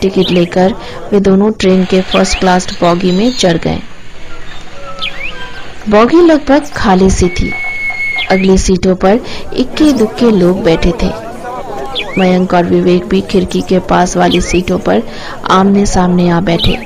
टिकट 0.02 0.32
लेकर 0.32 0.74
वे 1.12 1.20
दोनों 1.20 1.52
ट्रेन 1.52 1.86
के 1.86 2.02
फ़र्स्ट 2.02 2.40
क्लास 2.40 2.68
बॉगी 2.82 3.12
में 3.12 3.32
चढ़ 3.32 3.58
गए। 3.58 3.80
बॉगी 5.90 6.22
लगभग 6.22 6.66
खाली 6.76 7.10
सी 7.10 7.30
थी। 7.30 7.52
अगली 8.32 8.58
सीटों 8.58 8.96
पर 8.96 9.20
इक्के 9.54 9.92
दुक्के 9.94 10.32
लोग 10.32 10.64
बैठे 10.64 10.94
थे। 11.04 11.12
मयंक 12.18 12.54
और 12.54 12.66
विवेक 12.66 13.06
भी 13.06 13.22
खिड़की 13.22 13.62
के 13.62 13.80
पास 13.80 14.18
वाली 14.18 14.42
सीटों 14.42 14.80
पर 14.80 15.04
आमने 15.52 15.86
सामने 15.86 16.30
आ 16.30 16.40
बैठे। 16.42 16.78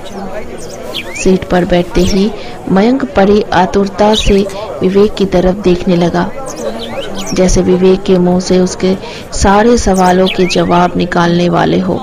सीट 1.16 1.50
पर 1.50 1.66
बैठते 1.66 2.02
ही 2.02 2.32
मयंक 2.72 3.04
बड़ी 3.16 3.42
आतुरता 3.54 4.16
से 4.16 4.46
विवेक 4.82 5.16
की 5.16 5.26
तरफ़ 5.26 5.56
देखने 5.56 5.96
लगा। 5.96 6.30
जैसे 7.34 7.62
विवेक 7.62 8.04
के 8.04 8.18
मुँह 8.18 8.40
से 8.40 8.60
उसके 8.60 8.96
सारे 9.34 9.78
सवालों 9.78 10.28
के 10.28 10.46
जवाब 10.46 10.98
निकालने 10.98 11.50
वाले 11.50 11.80
हो। 11.80 12.00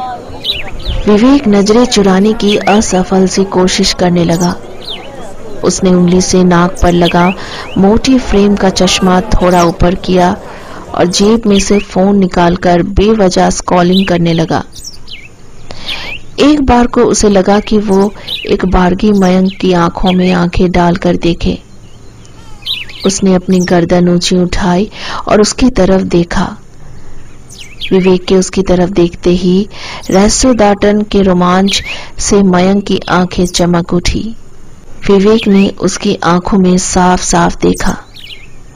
विवेक 1.06 1.48
नज़रें 1.48 1.84
चुराने 1.84 2.32
की 2.32 2.56
असफल 2.56 3.26
सी 3.26 3.44
कोशिश 3.44 3.92
करने 3.92 4.24
लगा। 4.24 4.54
उसने 5.64 5.90
उंगली 5.90 6.20
से 6.20 6.44
नाक 6.44 6.76
पर 6.82 6.92
लगा, 6.92 7.32
मोटी 7.78 8.18
फ्रेम 8.18 8.56
का 8.56 8.70
चश्मा 8.70 9.20
थोड़ा 9.20 9.64
ऊपर 9.64 9.94
किया 9.94 10.36
और 10.94 11.06
जेब 11.06 11.42
में 11.46 11.58
से 11.58 11.78
फ़ोन 11.78 12.18
निकालकर 12.18 12.82
बेवजह 12.82 13.50
कॉलिंग 13.66 14.06
करने 14.06 14.32
लगा। 14.32 14.64
एक 16.40 16.60
बार 16.60 16.86
को 16.86 17.00
उसे 17.00 17.28
लगा 17.28 17.60
कि 17.60 17.78
वो 17.78 18.12
एक 18.46 18.64
बारगी 18.64 19.12
मयंक 19.12 19.52
की 19.60 19.72
आँखों 19.72 20.12
में 20.12 20.32
आँखें 20.32 20.70
डालकर 20.72 21.16
देखे। 21.16 21.58
उसने 23.06 23.34
अपनी 23.34 23.58
गर्दन 23.60 24.08
ऊँची 24.08 24.36
उठाई 24.36 24.90
और 25.28 25.40
उसकी 25.40 25.70
तरफ़ 25.70 26.02
देखा। 26.02 26.56
विवेक 27.92 28.24
के 28.24 28.34
उसकी 28.34 28.62
तरफ़ 28.62 28.90
देखते 28.90 29.30
ही 29.30 29.68
रहस्योदाटन 30.10 31.02
के 31.02 31.22
रोमांच 31.22 31.82
से 32.18 32.42
मयंक 32.42 32.84
की 32.84 33.00
आँखें 33.08 33.46
चमक 33.46 33.92
उठी। 33.94 34.36
विवेक 35.08 35.46
ने 35.48 35.68
उसकी 35.80 36.14
आँखों 36.24 36.58
में 36.58 36.76
साफ़ 36.78 37.22
साफ़ 37.22 37.56
देखा। 37.62 37.96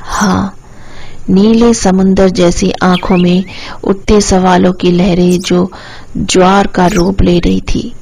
हाँ 0.00 0.56
नीले 1.30 1.74
समुंदर 1.74 2.30
जैसी 2.30 2.72
आँखों 2.82 3.16
में 3.16 3.44
उठते 3.84 4.20
सवालों 4.20 4.72
की 4.72 4.90
लहरें 4.90 5.38
जो 5.40 5.70
ज्वार 6.16 6.66
का 6.66 6.86
रूप 6.86 7.22
ले 7.22 7.38
रही 7.38 7.60
थी। 7.60 7.92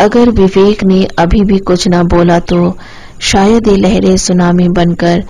अगर 0.00 0.30
विवेक 0.30 0.84
ने 0.84 1.04
अभी 1.18 1.40
भी 1.40 1.58
कुछ 1.58 1.88
न 1.88 2.02
बोला 2.02 2.38
तो 2.40 2.76
शायद 3.22 3.68
ये 3.68 3.76
लहरें 3.76 4.16
सुनामी 4.16 4.68
बनकर 4.68 5.24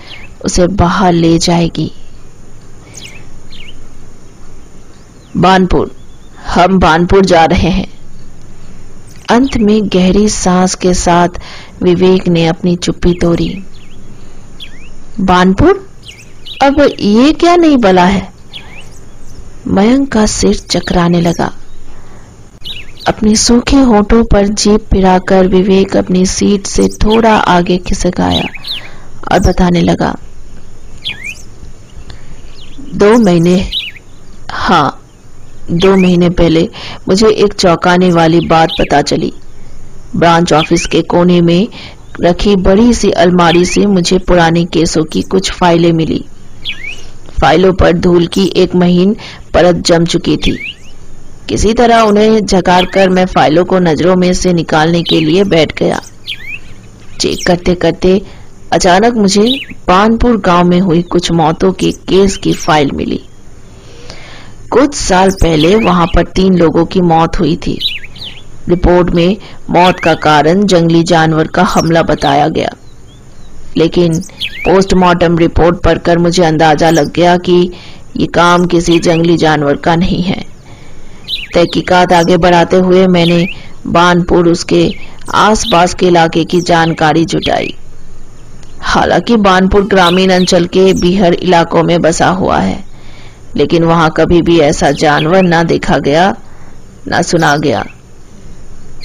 उसे 0.45 0.67
बाहर 0.67 1.13
ले 1.13 1.37
जाएगी। 1.37 1.91
बानपुर, 5.37 5.95
हम 6.47 6.79
बानपुर 6.79 7.25
जा 7.25 7.45
रहे 7.45 7.69
हैं। 7.69 7.87
अंत 9.29 9.57
में 9.57 9.87
गहरी 9.87 10.29
सांस 10.29 10.75
के 10.75 10.93
साथ 10.93 11.29
विवेक 11.83 12.27
ने 12.27 12.47
अपनी 12.47 12.75
चुप्पी 12.75 13.13
तोड़ी। 13.13 13.63
बानपुर? 15.19 15.89
अब 16.63 16.91
ये 16.99 17.33
क्या 17.33 17.55
नहीं 17.55 17.77
बला 17.77 18.05
है? 18.05 18.33
मयंक 19.67 20.11
का 20.11 20.25
सिर 20.25 20.55
चकराने 20.55 21.21
लगा। 21.21 21.62
अपने 23.07 23.35
सूखे 23.35 23.77
होठों 23.83 24.23
पर 24.23 24.47
जीप 24.49 24.85
पिराकर 24.91 25.47
विवेक 25.47 25.95
अपनी 25.97 26.25
सीट 26.25 26.67
से 26.67 26.87
थोड़ा 27.03 27.33
आगे 27.35 27.77
खिसक 27.87 28.19
आया 28.21 28.43
और 29.31 29.39
बताने 29.41 29.81
लगा, 29.81 30.13
दो 32.93 33.17
महीने 33.19 33.55
हाँ 34.51 34.99
दो 35.71 35.95
महीने 35.97 36.29
पहले 36.31 36.67
मुझे 37.07 37.29
एक 37.29 37.53
चौंकाने 37.53 38.11
वाली 38.11 38.39
बात 38.47 38.69
पता 38.79 39.01
चली। 39.01 39.31
ब्रांच 40.15 40.53
ऑफ़िस 40.53 40.85
के 40.85 41.01
कोने 41.03 41.39
में 41.41 41.67
रखी 42.21 42.55
बड़ी 42.57 42.93
सी 42.93 43.09
अलमारी 43.11 43.65
से 43.65 43.85
मुझे 43.87 44.17
पुराने 44.19 44.63
केसों 44.65 45.03
की 45.03 45.21
कुछ 45.23 45.51
फाइलें 45.51 45.91
मिली। 45.93 46.23
फाइलों 47.41 47.73
पर 47.73 47.93
धूल 47.93 48.27
की 48.27 48.45
एक 48.55 48.75
महीन 48.75 49.15
परत 49.53 49.83
जम 49.87 50.05
चुकी 50.05 50.37
थी। 50.37 50.57
किसी 51.49 51.73
तरह 51.73 52.01
उन्हें 52.01 52.45
झकार 52.45 52.85
कर 52.85 53.09
मैं 53.09 53.25
फाइलों 53.25 53.63
को 53.65 53.79
नज़रों 53.79 54.15
में 54.15 54.33
से 54.33 54.53
निकालने 54.53 55.01
के 55.03 55.19
लिए 55.19 55.43
बैठ 55.43 55.77
गया। 55.77 55.99
चेक 57.19 57.45
करते 57.47 57.75
करते 57.75 58.21
अचानक 58.73 59.13
मुझे 59.13 59.59
पानपुर 59.87 60.37
गाँव 60.37 60.63
में 60.65 60.79
हुई 60.79 61.01
कुछ 61.01 61.31
मौतों 61.31 61.71
के 61.71 61.91
केस 61.91 62.37
की 62.37 62.53
फ़ाइल 62.53 62.91
मिली। 62.91 63.19
कुछ 64.71 64.95
साल 64.95 65.31
पहले 65.31 65.75
वहाँ 65.75 66.05
पर 66.07 66.23
तीन 66.27 66.57
लोगों 66.57 66.85
की 66.85 67.01
मौत 67.01 67.39
हुई 67.39 67.55
थी। 67.55 67.77
रिपोर्ट 68.69 69.09
में 69.09 69.37
मौत 69.69 69.99
का 69.99 70.13
कारण 70.13 70.65
जंगली 70.65 71.03
जानवर 71.03 71.47
का 71.47 71.63
हमला 71.63 72.01
बताया 72.01 72.47
गया। 72.47 72.69
लेकिन 73.77 74.19
पोस्टमार्टम 74.65 75.37
रिपोर्ट 75.37 75.83
पढ़कर 75.83 76.17
मुझे 76.17 76.43
अंदाज़ा 76.43 76.89
लग 76.89 77.11
गया 77.13 77.37
कि 77.37 77.71
ये 78.17 78.27
काम 78.27 78.65
किसी 78.65 78.99
जंगली 78.99 79.37
जानवर 79.37 79.75
का 79.75 79.95
नहीं 79.95 80.21
है। 80.23 80.52
तहकीकात 81.53 82.13
आगे 82.13 82.37
बढ़ाते 82.37 82.77
हुए 82.77 83.05
मैंने 83.07 83.45
बानपुर 83.87 84.47
उसके 84.49 84.89
आसपास 85.35 85.93
के 85.93 86.07
इलाके 86.07 86.43
की 86.45 86.61
जानकारी 86.61 87.25
जुटाई। 87.25 87.73
हालाँकि 88.83 89.35
बानपुर 89.39 89.87
ग्रामीण 89.87 90.31
अंचल 90.31 90.65
के 90.67 90.91
बिहर 90.93 91.33
इलाकों 91.33 91.83
में 91.83 91.99
बसा 92.01 92.29
हुआ 92.31 92.57
है, 92.59 92.83
लेकिन 93.55 93.83
वहाँ 93.83 94.09
कभी 94.17 94.41
भी 94.41 94.59
ऐसा 94.61 94.91
जानवर 94.93 95.41
ना 95.43 95.63
देखा 95.63 95.97
गया, 95.99 96.33
ना 97.07 97.21
सुना 97.21 97.55
गया। 97.57 97.85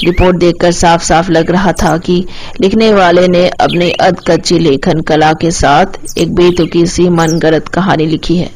रिपोर्ट 0.04 0.36
देखकर 0.36 0.72
साफ़ 0.72 1.02
साफ़ 1.04 1.30
लग 1.30 1.50
रहा 1.50 1.72
था 1.72 1.96
कि 1.98 2.24
लिखने 2.60 2.92
वाले 2.92 3.26
ने 3.28 3.48
अपने 3.50 3.90
अध 4.00 4.20
कच्ची 4.28 4.58
लेखन 4.58 5.00
कला 5.00 5.32
के 5.32 5.50
साथ 5.50 6.18
एक 6.18 6.34
बेतुकी 6.34 6.86
सी 6.86 7.08
मनगढ़ंत 7.10 7.68
कहानी 7.68 8.06
लिखी 8.06 8.36
है। 8.36 8.50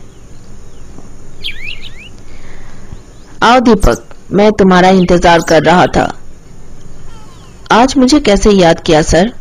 आओ 3.43 3.61
दीपक, 3.61 4.03
मैं 4.33 4.53
तुम्हारा 4.53 4.89
इंतज़ार 4.89 5.41
कर 5.41 5.63
रहा 5.63 5.87
था। 5.87 6.19
आज 7.73 7.97
मुझे 7.97 8.21
कैसे 8.21 8.51
याद 8.51 8.81
किया, 8.81 9.03
सर? 9.03 9.33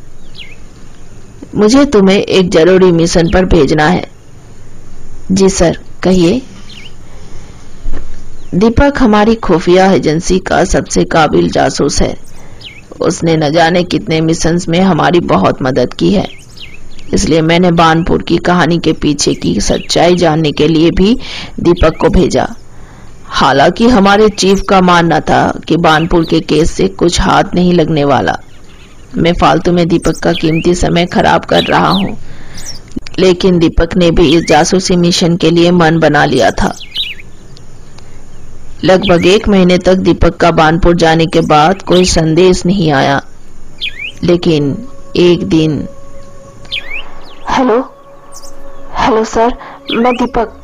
मुझे 1.55 1.85
तुम्हें 1.85 2.17
एक 2.17 2.49
ज़रूरी 2.49 2.91
मिशन 2.91 3.29
पर 3.31 3.45
भेजना 3.45 3.87
है। 3.87 4.11
जी, 5.31 5.49
सर, 5.49 5.77
कहिए। 6.03 6.41
दीपक 8.53 8.93
हमारी 8.97 9.35
खुफिया 9.35 9.91
एजेंसी 9.91 10.39
का 10.39 10.63
सबसे 10.63 11.03
काबिल 11.03 11.49
जासूस 11.49 12.01
है। 12.01 12.15
उसने 13.01 13.37
न 13.37 13.51
जाने 13.51 13.83
कितने 13.83 14.21
मिशंस 14.21 14.67
में 14.67 14.81
हमारी 14.81 15.19
बहुत 15.19 15.61
मदद 15.61 15.93
की 15.93 16.13
है। 16.13 16.27
इसलिए 17.13 17.41
मैंने 17.41 17.71
बानपुर 17.71 18.23
की 18.23 18.37
कहानी 18.37 18.79
के 18.79 18.93
पीछे 18.93 19.33
की 19.33 19.59
सच्चाई 19.61 20.15
जानने 20.15 20.51
के 20.51 20.67
लिए 20.67 20.91
भी 20.91 21.13
दीपक 21.59 21.97
को 21.97 22.09
भेजा। 22.09 22.47
हालाँकि 23.31 23.87
हमारे 23.87 24.29
चीफ 24.29 24.61
का 24.69 24.81
मानना 24.81 25.19
था 25.19 25.59
कि 25.67 25.77
बानपुर 25.77 26.25
के 26.25 26.39
केस 26.39 26.71
से 26.71 26.87
कुछ 26.87 27.21
हाथ 27.21 27.43
नहीं 27.55 27.73
लगने 27.73 28.03
वाला। 28.03 28.37
मैं 29.17 29.33
फालतू 29.33 29.71
में 29.71 29.87
दीपक 29.87 30.19
का 30.23 30.33
कीमती 30.33 30.75
समय 30.75 31.05
खराब 31.05 31.45
कर 31.45 31.63
रहा 31.63 31.87
हूँ। 31.87 32.17
लेकिन 33.19 33.59
दीपक 33.59 33.97
ने 33.97 34.11
भी 34.11 34.35
इस 34.35 34.45
जासूसी 34.45 34.95
मिशन 34.95 35.37
के 35.37 35.51
लिए 35.51 35.71
मन 35.71 35.99
बना 35.99 36.25
लिया 36.25 36.51
था। 36.51 36.73
लगभग 38.83 39.25
एक 39.25 39.47
महीने 39.49 39.77
तक 39.77 39.95
दीपक 39.95 40.37
का 40.37 40.51
बानपुर 40.51 40.95
जाने 40.95 41.25
के 41.25 41.41
बाद 41.41 41.81
कोई 41.81 42.05
संदेश 42.05 42.65
नहीं 42.65 42.91
आया। 42.91 43.21
लेकिन 44.23 44.87
एक 45.15 45.43
दिन 45.43 45.87
हेलो? 47.49 47.93
हेलो 48.97 49.23
सर, 49.23 49.53
मैं 49.91 50.13
दीपक 50.13 50.60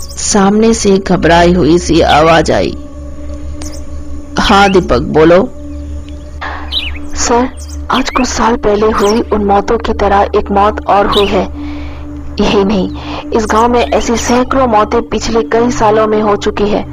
सामने 0.00 0.72
से 0.74 0.96
घबराई 0.98 1.52
हुई 1.52 1.78
सी 1.78 2.00
आवाज़ 2.00 2.52
आई। 2.52 2.76
हाँ 4.40 4.68
दीपक 4.72 5.02
बोलो। 5.14 5.42
सर 7.16 7.48
आज 7.90 8.10
कुछ 8.10 8.26
साल 8.26 8.56
पहले 8.56 8.90
हुई 8.92 9.20
उन 9.32 9.44
मौतों 9.44 9.78
की 9.78 9.92
तरह 9.94 10.26
एक 10.36 10.50
मौत 10.50 10.84
और 10.86 11.06
हुई 11.08 11.26
है। 11.26 11.42
यही 12.40 12.64
नहीं 12.64 13.30
इस 13.30 13.46
गाँव 13.50 13.68
में 13.68 13.80
ऐसी 13.80 14.16
सैकड़ों 14.16 14.66
मौतें 14.66 15.00
पिछले 15.08 15.42
कई 15.52 15.70
सालों 15.70 16.06
में 16.06 16.20
हो 16.22 16.36
चुकी 16.36 16.68
है। 16.68 16.84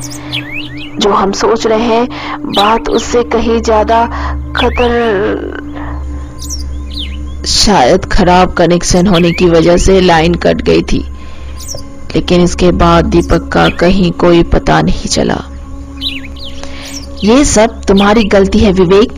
जो 1.00 1.12
हम 1.12 1.32
सोच 1.32 1.66
रहे 1.68 1.86
हैं 1.86 2.08
बात 2.52 2.90
उससे 2.90 3.24
कहीं 3.34 3.62
ज़्यादा 3.62 4.06
खतर 4.56 4.92
शायद 7.48 8.06
खराब 8.06 8.54
कनेक्शन 8.54 9.08
होने 9.08 9.32
की 9.32 9.50
वजह 9.50 9.78
से 9.78 10.00
लाइन 10.02 10.34
कट 10.36 10.62
गई 10.62 10.82
थी। 10.82 11.04
लेकिन 12.16 12.42
इसके 12.42 12.72
बाद 12.74 13.06
दीपक 13.06 13.48
का 13.48 13.68
कहीं 13.80 14.12
कोई 14.12 14.44
पता 14.46 14.82
नहीं 14.82 15.10
चला। 15.10 15.42
ये 17.24 17.44
सब 17.46 17.82
तुम्हारी 17.84 18.24
गलती 18.26 18.60
है, 18.60 18.72
विवेक। 18.72 19.12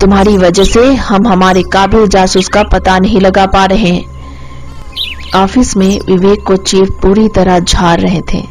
तुम्हारी 0.00 0.36
वजह 0.38 0.64
से 0.64 0.92
हम 0.94 1.26
हमारे 1.26 1.62
काबिल 1.62 2.06
जासूस 2.06 2.48
का 2.48 2.62
पता 2.62 2.98
नहीं 2.98 3.20
लगा 3.20 3.46
पा 3.46 3.64
रहे 3.64 3.88
हैं। 3.88 4.10
ऑफ़िस 5.34 5.76
में 5.76 5.98
विवेक 6.00 6.42
को 6.46 6.56
चीफ 6.56 6.88
पूरी 7.02 7.28
तरह 7.28 7.58
झाड़ 7.58 8.00
रहे 8.00 8.20
थे। 8.32 8.42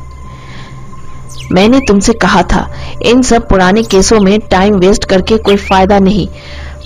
मैंने 1.51 1.79
तुमसे 1.79 2.13
कहा 2.13 2.41
था, 2.43 2.67
इन 3.03 3.21
सब 3.21 3.47
पुराने 3.47 3.83
केसों 3.83 4.19
में 4.19 4.39
टाइम 4.41 4.75
वेस्ट 4.75 5.05
करके 5.05 5.37
कोई 5.39 5.55
फ़ायदा 5.57 5.99
नहीं, 5.99 6.27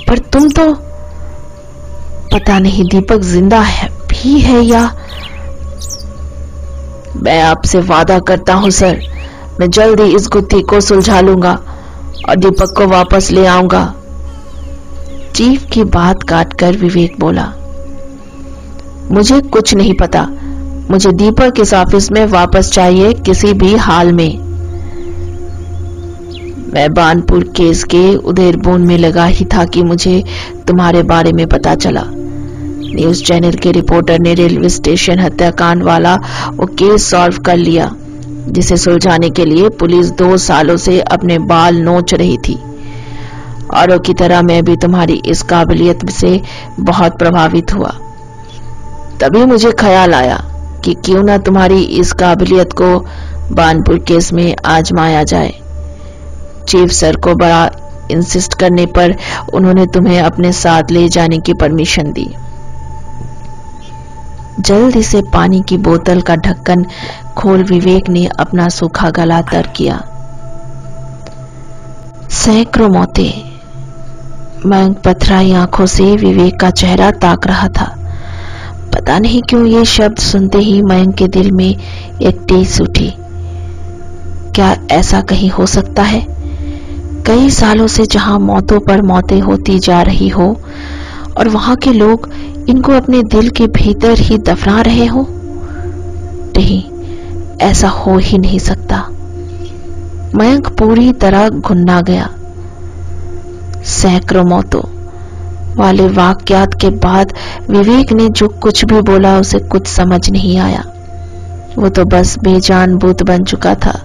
पर 0.08 0.18
तुम 0.18 0.50
तो 0.50 0.74
पता 2.34 2.58
नहीं 2.60 2.84
दीपक 2.84 3.22
ज़िंदा 3.24 3.60
है, 3.62 3.88
भी 4.10 4.40
है 4.40 4.62
या 4.62 4.86
मैं 7.16 7.42
आपसे 7.42 7.80
वादा 7.80 8.20
करता 8.20 8.54
हूँ, 8.54 8.70
सर। 8.70 9.00
मैं 9.60 9.70
जल्दी 9.70 10.04
इस 10.16 10.28
गुत्थी 10.28 10.62
को 10.62 10.80
सुलझा 10.82 11.20
लूँगा 11.22 11.52
और 12.30 12.36
दीपक 12.36 12.74
को 12.78 12.88
वापस 12.88 13.30
ले 13.32 13.46
आऊँगा। 13.46 13.84
चीफ 15.36 15.66
की 15.66 15.84
बात 15.84 16.24
काटकर 16.24 16.78
विवेक 16.78 17.20
बोला, 17.20 17.46
मुझे 19.12 19.40
कुछ 19.42 19.74
नहीं 19.76 19.94
पता। 19.94 20.28
मुझे 20.92 21.12
दीपक 21.12 21.60
इस 21.60 21.74
ऑफ़िस 21.74 22.12
में 22.12 22.26
वापस 22.26 22.72
चाहिए 22.72 23.14
किसी 23.26 23.54
भी 23.54 23.76
हाल 23.76 24.12
में। 24.14 24.38
मैं 26.74 26.94
बानपुर 26.94 27.44
केस 27.58 27.84
के 27.84 28.16
उदेरबोन 28.16 28.82
में 28.82 28.98
लगा 28.98 29.26
ही 29.26 29.46
था 29.46 29.66
कि 29.66 29.84
मुझे 29.84 30.24
तुम्हारे 30.68 31.04
बारे 31.04 31.32
में 31.32 31.48
पता 31.48 31.76
चला। 31.76 32.04
न्यूज़ 32.96 33.24
चैनल 33.24 33.54
के 33.54 33.72
रिपोर्टर 33.72 34.20
ने 34.20 34.34
रेलवे 34.34 34.70
स्टेशन 34.70 35.20
हत्याकांड 35.20 35.84
वाला 35.84 36.16
वो 36.50 36.66
केस 36.66 37.10
सॉल्व 37.12 37.38
कर 37.38 37.58
लिया, 37.58 37.90
जिसे 38.48 38.78
सुलझाने 38.78 39.30
के 39.30 39.46
लिए 39.46 39.70
पुलिस 39.70 40.12
दो 40.12 40.38
सालों 40.38 40.78
से 40.78 41.00
अपने 41.02 41.38
बाल 41.40 41.78
नोच 41.78 42.14
रही 42.14 42.38
थी। 42.38 42.60
औरों 43.74 44.00
की 44.00 44.14
तरह 44.14 44.42
मैं 44.42 44.64
भी 44.66 44.76
तुम्हारी 44.76 45.14
इस 45.26 45.42
काबिलियत 45.44 46.10
से 46.10 46.42
बहुत 46.80 47.18
प्रभावित 47.20 47.74
हुआ। 47.74 47.90
तभी 49.22 49.46
मुझे 49.46 49.72
ख्याल 49.72 50.14
आया 50.14 50.38
कि 50.86 50.94
क्यों 51.06 51.24
ना 51.24 51.38
तुम्हारी 51.38 51.82
इस 51.82 52.12
काबिलियत 52.14 52.74
को 52.74 53.00
बानपुर 53.52 54.00
केस 54.00 54.34
में 54.34 54.56
आजमाया 54.66 55.24
जाए। 55.24 55.54
चीफ 56.68 56.92
सर 56.92 57.16
को 57.16 57.34
बड़ा 57.36 57.70
इंसिस्ट 58.12 58.54
करने 58.54 58.86
पर 58.86 59.16
उन्होंने 59.54 59.86
तुम्हें 59.86 60.20
अपने 60.22 60.52
साथ 60.52 60.92
ले 60.92 61.08
जाने 61.10 61.38
की 61.38 61.54
परमिशन 61.54 62.12
दी। 62.12 62.28
जल्दी 64.60 65.04
से 65.04 65.22
पानी 65.22 65.64
की 65.70 65.78
बोतल 65.78 66.22
का 66.22 66.36
ढक्कन 66.36 66.86
खोल 67.38 67.64
विवेक 67.64 68.10
ने 68.10 68.30
अपना 68.40 68.70
सूखा 68.70 69.10
गला 69.10 69.42
तर 69.42 69.68
किया। 69.68 69.98
सैकड़ों 72.30 72.90
मौतें। 72.90 73.56
मयंक 74.66 74.98
पथराई 74.98 75.54
आँखों 75.54 75.86
से 75.86 76.16
विवेक 76.16 76.60
का 76.60 76.70
चेहरा 76.70 77.12
ताक 77.12 77.48
रहा 77.48 77.68
था। 77.68 77.96
पता 78.94 79.20
नहीं 79.20 79.42
क्यों 79.42 79.66
ये 79.66 79.86
शब्द 79.86 80.18
सुनते 80.18 80.58
ही 80.58 80.82
मयंक 80.82 81.16
के 81.16 81.28
दिल 81.28 81.52
में 81.52 81.78
एक 82.22 82.46
टीस 82.48 82.82
उठी। 82.82 83.14
क्या 84.56 84.78
ऐसा 84.92 85.22
कहीं 85.22 85.50
हो 85.50 85.66
सकता 85.66 86.04
है? 86.04 86.26
कई 87.26 87.50
सालों 87.50 87.88
से 87.88 88.06
जहाँ 88.06 88.40
मौतों 88.40 88.80
पर 88.80 89.02
मौतें 89.02 89.42
होती 89.42 89.80
जा 89.80 90.02
रही 90.02 90.28
हो 90.28 90.62
और 91.38 91.50
वहाँ 91.50 91.76
के 91.76 91.94
लोग 91.94 92.30
इनको 92.70 92.92
अपने 92.92 93.24
दिल 93.24 93.50
के 93.50 93.68
भीतर 93.68 94.20
ही 94.20 94.38
दफना 94.38 94.82
रहे 94.82 95.06
हो? 95.06 95.28
नहीं, 96.58 96.84
ऐसा 97.58 97.88
हो 97.88 98.18
ही 98.18 98.38
नहीं 98.38 98.60
सकता। 98.60 99.08
मयंक 100.36 100.68
पूरी 100.68 101.14
तरह 101.14 101.50
घुन्ना 101.50 102.02
गया। 102.02 102.30
सैकड़ों 103.84 104.44
मौतों 104.44 104.82
वाले 105.76 106.08
वाक्यात 106.08 106.74
के 106.74 106.90
बाद 106.90 107.34
विवेक 107.70 108.12
ने 108.14 108.30
जो 108.30 108.48
कुछ 108.48 108.86
भी 108.86 109.02
बोला, 109.02 109.40
उसे 109.40 109.60
कुछ 109.60 109.88
समझ 109.88 110.30
नहीं 110.30 110.58
आया। 110.58 110.86
वो 111.78 111.90
तो 111.90 112.06
बस 112.06 112.40
बेजान 112.40 112.96
भूत 112.96 113.24
बन 113.24 113.44
चुका 113.44 113.76
था। 113.76 114.02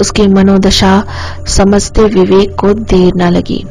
उसकी 0.00 0.26
मनोदशा 0.26 1.04
समझते 1.46 2.02
विवेक 2.02 2.56
को 2.56 2.74
देर 2.74 3.12
न 3.16 3.22
लगी। 3.22 3.64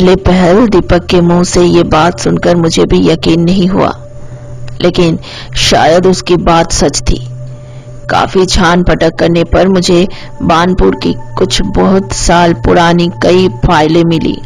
पहले 0.00 0.14
पहल 0.16 0.66
दीपक 0.66 1.06
के 1.06 1.20
मुँह 1.20 1.42
से 1.44 1.62
ये 1.62 1.82
बात 1.82 2.20
सुनकर 2.20 2.56
मुझे 2.56 2.84
भी 2.84 3.08
यकीन 3.08 3.40
नहीं 3.40 3.66
हुआ। 3.68 3.88
लेकिन 4.80 5.18
शायद 5.56 6.06
उसकी 6.06 6.36
बात 6.36 6.72
सच 6.72 7.00
थी। 7.00 7.16
काफ़ी 8.10 8.46
छान 8.46 8.82
पटक 8.82 9.18
करने 9.18 9.44
पर 9.44 9.68
मुझे 9.68 10.08
बानपुर 10.42 10.94
की 10.94 11.12
कुछ 11.38 11.62
बहुत 11.62 12.12
साल 12.12 12.54
पुरानी 12.54 13.08
कई 13.22 13.48
फाइलें 13.48 14.04
मिली। 14.04 14.36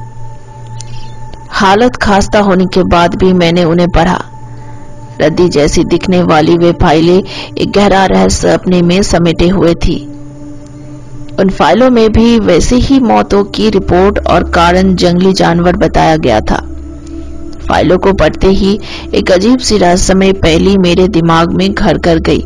हालत 1.51 1.97
खास्ता 1.97 2.41
होने 2.41 2.67
के 2.67 2.83
बाद 2.83 3.15
भी 3.15 3.33
मैंने 3.33 3.65
उन्हें 3.65 3.89
पढ़ा। 3.89 4.19
रद्दी 5.21 5.49
जैसी 5.49 5.85
दिखने 5.85 6.23
वाली 6.23 6.59
वे 6.59 6.73
फाइलें 6.73 7.23
एक 7.59 7.73
गहरा 7.73 8.05
रहस्य 8.07 8.51
अपने 8.51 8.83
में 8.83 9.03
समेटे 9.03 9.49
हुए 9.49 9.75
थी। 9.75 10.14
उन 11.41 11.49
फाइलों 11.51 11.89
में 11.91 12.13
भी 12.13 12.39
वैसे 12.39 12.77
ही 12.79 12.99
मौतों 13.01 13.43
की 13.45 13.69
रिपोर्ट 13.71 14.19
और 14.27 14.45
कारण 14.51 14.95
जंगली 14.95 15.33
जानवर 15.33 15.77
बताया 15.77 16.17
गया 16.17 16.41
था। 16.41 16.57
फाइलों 17.69 17.99
को 17.99 18.13
पढ़ते 18.13 18.49
ही 18.49 18.79
एक 19.15 19.31
अजीब 19.33 19.59
सी 19.59 19.79
रहस्यमय 19.79 20.33
पहली 20.43 20.77
मेरे 20.79 21.07
दिमाग 21.09 21.53
में 21.53 21.73
घर 21.73 21.99
कर 21.99 22.19
गई 22.19 22.45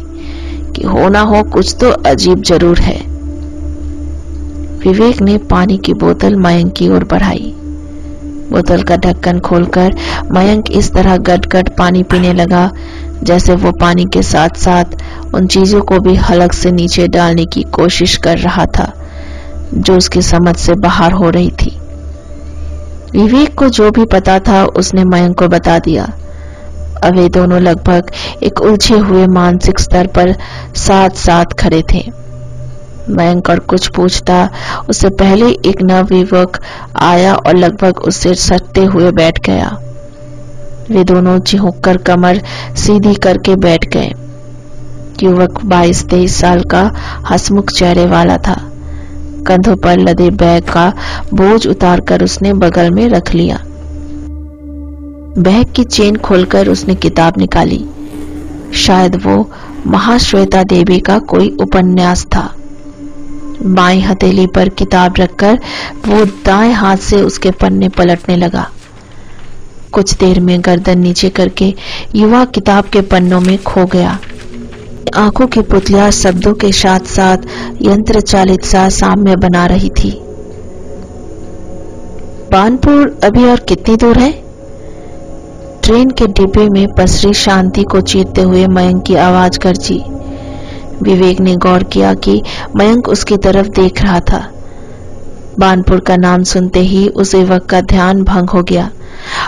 कि 0.72 0.86
हो 0.86 1.08
ना 1.08 1.20
हो 1.22 1.42
कुछ 1.52 1.74
तो 1.80 1.90
अजीब 2.06 2.42
ज़रूर 2.42 2.78
है। 2.78 2.98
विवेक 4.80 5.20
ने 5.22 5.36
पानी 5.50 5.78
की 5.78 5.94
बोतल 5.94 6.36
मयंक 6.36 6.72
की 6.72 6.88
ओर 6.88 7.04
बढ़ाई। 7.04 7.52
बोतल 8.50 8.82
का 8.82 8.96
ढक्कन 8.96 9.38
खोलकर 9.40 9.94
मयंक 10.32 10.70
इस 10.70 10.92
तरह 10.92 11.16
गट 11.26 11.46
गट 11.46 11.68
पानी 11.78 12.02
पीने 12.02 12.32
लगा 12.32 12.70
जैसे 13.22 13.54
वो 13.54 13.72
पानी 13.72 14.04
के 14.04 14.22
साथ 14.22 14.48
साथ 14.48 14.84
उन 15.34 15.46
चीज़ों 15.46 15.80
को 15.80 15.98
भी 15.98 16.14
हलक 16.14 16.52
से 16.52 16.70
नीचे 16.70 17.08
डालने 17.08 17.44
की 17.44 17.62
कोशिश 17.62 18.16
कर 18.16 18.38
रहा 18.38 18.66
था, 18.66 18.92
जो 19.74 19.96
उसकी 19.96 20.22
समझ 20.22 20.56
से 20.56 20.74
बाहर 20.74 21.12
हो 21.12 21.30
रही 21.30 21.50
थी। 21.50 21.78
विवेक 23.12 23.54
को 23.54 23.68
जो 23.68 23.90
भी 23.90 24.04
पता 24.04 24.38
था, 24.38 24.64
उसने 24.64 25.04
मयंक 25.04 25.38
को 25.38 25.48
बता 25.48 25.78
दिया। 25.78 26.12
अब 27.04 27.16
वे 27.16 27.28
दोनों 27.28 27.60
लगभग 27.60 28.10
एक 28.42 28.60
उलझे 28.60 28.98
हुए 28.98 29.26
मानसिक 29.26 29.80
स्तर 29.80 30.06
पर 30.06 30.34
साथ 30.74 31.10
साथ 31.10 31.44
खड़े 31.44 31.82
थे। 31.94 32.12
मयंक 33.10 33.50
और 33.50 33.58
कुछ 33.58 33.88
पूछता, 33.88 34.50
उससे 34.88 35.08
पहले 35.08 35.46
एक 35.46 35.82
नव 35.82 36.04
नवयुवक 36.04 36.58
आया 36.96 37.34
और 37.34 37.56
लगभग 37.56 37.98
उससे 37.98 38.34
सटते 38.34 38.84
हुए 38.84 39.10
बैठ 39.10 39.46
गया। 39.46 39.78
वे 40.90 41.04
दोनों 41.04 41.38
चिहुक 41.38 41.80
कर 41.80 41.96
कमर 41.96 42.40
सीधी 42.76 43.14
करके 43.14 43.56
बैठ 43.56 43.88
गए। 43.88 44.12
युवक 45.22 45.60
बाईस 45.64 46.04
तेईस 46.04 46.36
साल 46.36 46.64
का 46.64 46.82
हसमुख 47.30 47.70
चेहरे 47.70 48.06
वाला 48.06 48.38
था। 48.38 48.56
कंधों 49.46 49.76
पर 49.76 49.98
लदे 49.98 50.30
बैग 50.30 50.64
का 50.64 50.92
बोझ 51.34 51.66
उतारकर 51.66 52.22
उसने 52.24 52.52
बगल 52.52 52.90
में 52.90 53.08
रख 53.08 53.34
लिया। 53.34 53.58
बैग 55.38 55.72
की 55.72 55.84
चेन 55.84 56.16
खोलकर 56.16 56.68
उसने 56.68 56.94
किताब 56.94 57.38
निकाली। 57.38 57.84
शायद 58.76 59.16
वो 59.16 59.50
महाश्वेता 59.86 60.62
देवी 60.64 61.00
का 61.00 61.18
कोई 61.18 61.50
उपन्यास 61.60 62.24
था। 62.24 62.48
बाई 63.62 64.00
हथेली 64.00 64.46
पर 64.46 64.68
किताब 64.68 65.14
रखकर 65.18 65.58
वो 66.06 66.24
दाएँ 66.46 66.72
हाथ 66.72 66.96
से 66.96 67.22
उसके 67.22 67.50
पन्ने 67.50 67.88
पलटने 67.88 68.36
लगा। 68.36 68.66
कुछ 69.92 70.14
देर 70.14 70.40
में 70.40 70.60
गर्दन 70.60 70.98
नीचे 70.98 71.28
करके 71.28 71.74
युवा 72.16 72.44
किताब 72.44 72.84
के 72.84 73.00
पन्नों 73.00 73.40
में 73.40 73.62
खो 73.62 73.84
गया। 73.84 74.18
आँखों 75.14 75.46
की 75.46 75.60
पुतलिया 75.60 76.10
शब्दों 76.10 76.54
के 76.54 76.72
साथ 76.72 77.00
साथ 77.00 77.36
यंत्र 77.82 78.20
चालित 78.20 78.64
सा 78.64 78.88
साम्य 78.88 79.36
बना 79.36 79.66
रही 79.66 79.88
थी। 79.88 80.10
बानपुर 82.52 83.20
अभी 83.24 83.44
और 83.44 83.60
कितनी 83.60 83.96
दूर 83.96 84.18
है? 84.18 84.32
ट्रेन 85.82 86.10
के 86.10 86.26
डिब्बे 86.26 86.68
में 86.68 86.94
पसरी 86.94 87.34
शांति 87.34 87.82
को 87.82 88.00
चीरते 88.00 88.42
हुए 88.42 88.66
मयंक 88.66 89.04
की 89.04 89.14
आवाज़ 89.14 89.58
गरजी। 89.58 90.02
विवेक 91.02 91.40
ने 91.40 91.56
गौर 91.56 91.82
किया 91.82 92.14
कि 92.14 92.42
मयंक 92.76 93.08
उसकी 93.08 93.36
तरफ़ 93.36 93.68
देख 93.68 94.02
रहा 94.02 94.20
था। 94.20 94.52
बानपुर 95.58 96.00
का 96.00 96.16
नाम 96.16 96.42
सुनते 96.42 96.80
ही 96.80 97.08
उस 97.08 97.34
युवक 97.34 97.66
का 97.66 97.80
ध्यान 97.80 98.22
भंग 98.22 98.50
हो 98.50 98.62
गया। 98.62 98.90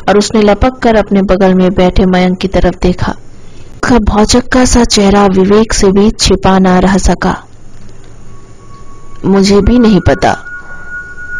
और 0.08 0.18
उसने 0.18 0.42
लपक 0.42 0.78
कर 0.82 0.94
अपने 0.94 1.22
बगल 1.22 1.54
में 1.54 1.74
बैठे 1.74 2.06
मयंक 2.06 2.38
की 2.38 2.48
तरफ़ 2.48 2.74
देखा। 2.82 3.14
उसका 3.84 3.98
भौचक्का 3.98 4.64
सा 4.64 4.84
चेहरा 4.84 5.26
विवेक 5.26 5.72
से 5.72 5.92
भी 5.92 6.10
छिपा 6.10 6.58
ना 6.58 6.78
रह 6.78 6.98
सका। 6.98 7.44
मुझे 9.24 9.60
भी 9.60 9.78
नहीं 9.78 10.00
पता। 10.00 10.36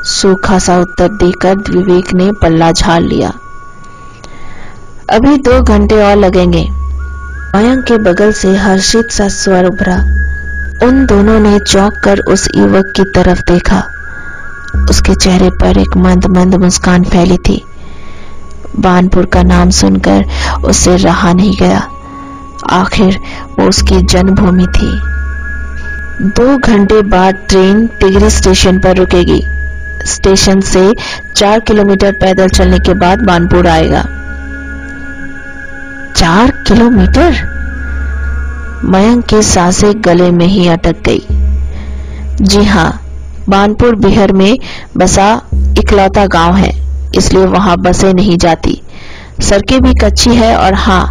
सूखा 0.04 0.58
सा 0.58 0.78
उत्तर 0.78 1.08
देकर 1.08 1.56
विवेक 1.56 2.14
ने 2.14 2.32
पल्ला 2.32 2.72
झाड़ 2.72 3.02
लिया। 3.02 3.32
अभी 5.10 5.36
दो 5.36 5.62
घंटे 5.62 6.02
और 6.02 6.16
लगेंगे। 6.16 6.68
मयंक 7.56 7.84
के 7.84 7.98
बगल 7.98 8.32
से 8.32 8.56
हर्षित 8.56 9.10
सा 9.10 9.28
स्वर 9.28 9.64
उभरा। 9.64 9.96
उन 10.86 11.06
दोनों 11.06 11.40
ने 11.40 11.58
चौंक 11.58 11.92
कर 12.04 12.18
उस 12.18 12.48
युवक 12.56 12.92
की 12.96 13.02
तरफ़ 13.02 13.40
देखा। 13.40 13.82
उसके 14.90 15.14
चेहरे 15.14 15.50
पर 15.50 15.78
एक 15.78 15.96
मंद 15.96 16.26
मंद 16.26 16.54
मुस्कान 16.54 17.04
फैली 17.04 17.36
थी। 17.36 17.64
बानपुर 18.80 19.26
का 19.26 19.42
नाम 19.42 19.70
सुनकर 19.70 20.24
उसे 20.64 20.96
रहा 20.96 21.32
नहीं 21.32 21.56
गया। 21.56 21.88
आखिर 22.70 23.18
वो 23.58 23.68
उसकी 23.68 24.00
जन्मभूमि 24.02 24.66
थी। 24.66 24.90
दो 26.22 26.56
घंटे 26.58 27.02
बाद 27.02 27.34
ट्रेन 27.48 27.86
टिगरी 28.00 28.30
स्टेशन 28.30 28.78
पर 28.78 28.96
रुकेगी। 28.96 29.42
स्टेशन 30.06 30.60
से 30.60 30.94
चार 31.36 31.60
किलोमीटर 31.60 32.12
पैदल 32.12 32.48
चलने 32.48 32.78
के 32.78 32.94
बाद 32.94 33.24
बानपुर 33.24 33.66
आएगा। 33.66 34.02
चार 36.16 36.50
किलोमीटर? 36.68 37.32
मयंक 38.84 39.24
की 39.26 39.42
साँसें 39.42 39.92
गले 40.04 40.30
में 40.30 40.46
ही 40.46 40.68
अटक 40.68 41.02
गई। 41.08 41.20
जी 42.40 42.64
हाँ 42.64 42.90
बानपुर 43.48 43.94
बिहार 43.94 44.32
में 44.32 44.58
बसा 44.96 45.30
इकलौता 45.78 46.26
गाँव 46.26 46.54
है। 46.54 46.72
इसलिए 47.16 47.44
वहाँ 47.46 47.76
बसे 47.78 48.12
नहीं 48.12 48.36
जाती। 48.38 48.80
सड़कें 49.40 49.80
भी 49.82 49.94
कच्ची 49.94 50.34
है 50.34 50.54
और 50.56 50.74
हाँ 50.74 51.04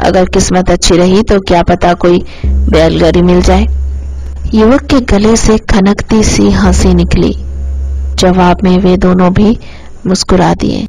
अगर 0.00 0.24
किस्मत 0.24 0.70
अच्छी 0.70 0.96
रही 0.96 1.22
तो 1.22 1.38
क्या 1.40 1.62
पता 1.62 1.92
कोई 1.94 2.24
बैलगाड़ी 2.46 3.22
मिल 3.22 3.42
जाए। 3.42 3.66
युवक 4.54 4.82
के 4.84 5.00
गले 5.12 5.36
से 5.36 5.58
खनकती 5.70 6.22
सी 6.24 6.50
हँसी 6.52 6.94
निकली। 6.94 7.32
जवाब 8.18 8.64
में 8.64 8.78
वे 8.78 8.96
दोनों 8.96 9.32
भी 9.32 9.56
मुस्कुरा 10.06 10.52
दिए। 10.54 10.86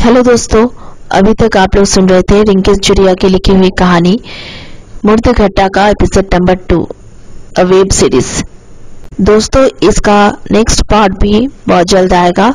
हेलो 0.00 0.20
दोस्तों, 0.22 0.66
अभी 1.12 1.32
तक 1.34 1.56
आप 1.56 1.74
लोग 1.76 1.84
सुन 1.84 2.08
रहे 2.08 2.22
थे 2.22 2.42
रिंकेश 2.42 2.76
जुरिया 2.78 3.12
की 3.14 3.28
लिखी 3.28 3.52
हुई 3.52 3.70
कहानी 3.78 4.16
मूर्त 5.04 5.28
घट्टा 5.28 5.66
का 5.68 5.86
episode 5.88 6.34
number 6.34 6.54
two 6.68 6.78
a 7.58 7.62
web 7.62 7.90
series 7.90 8.30
दोस्तों, 9.20 9.66
इसका 9.82 10.28
नेक्स्ट 10.52 10.80
पार्ट 10.90 11.12
भी 11.20 11.48
बहुत 11.68 11.86
जल्द 11.86 12.12
आएगा। 12.12 12.46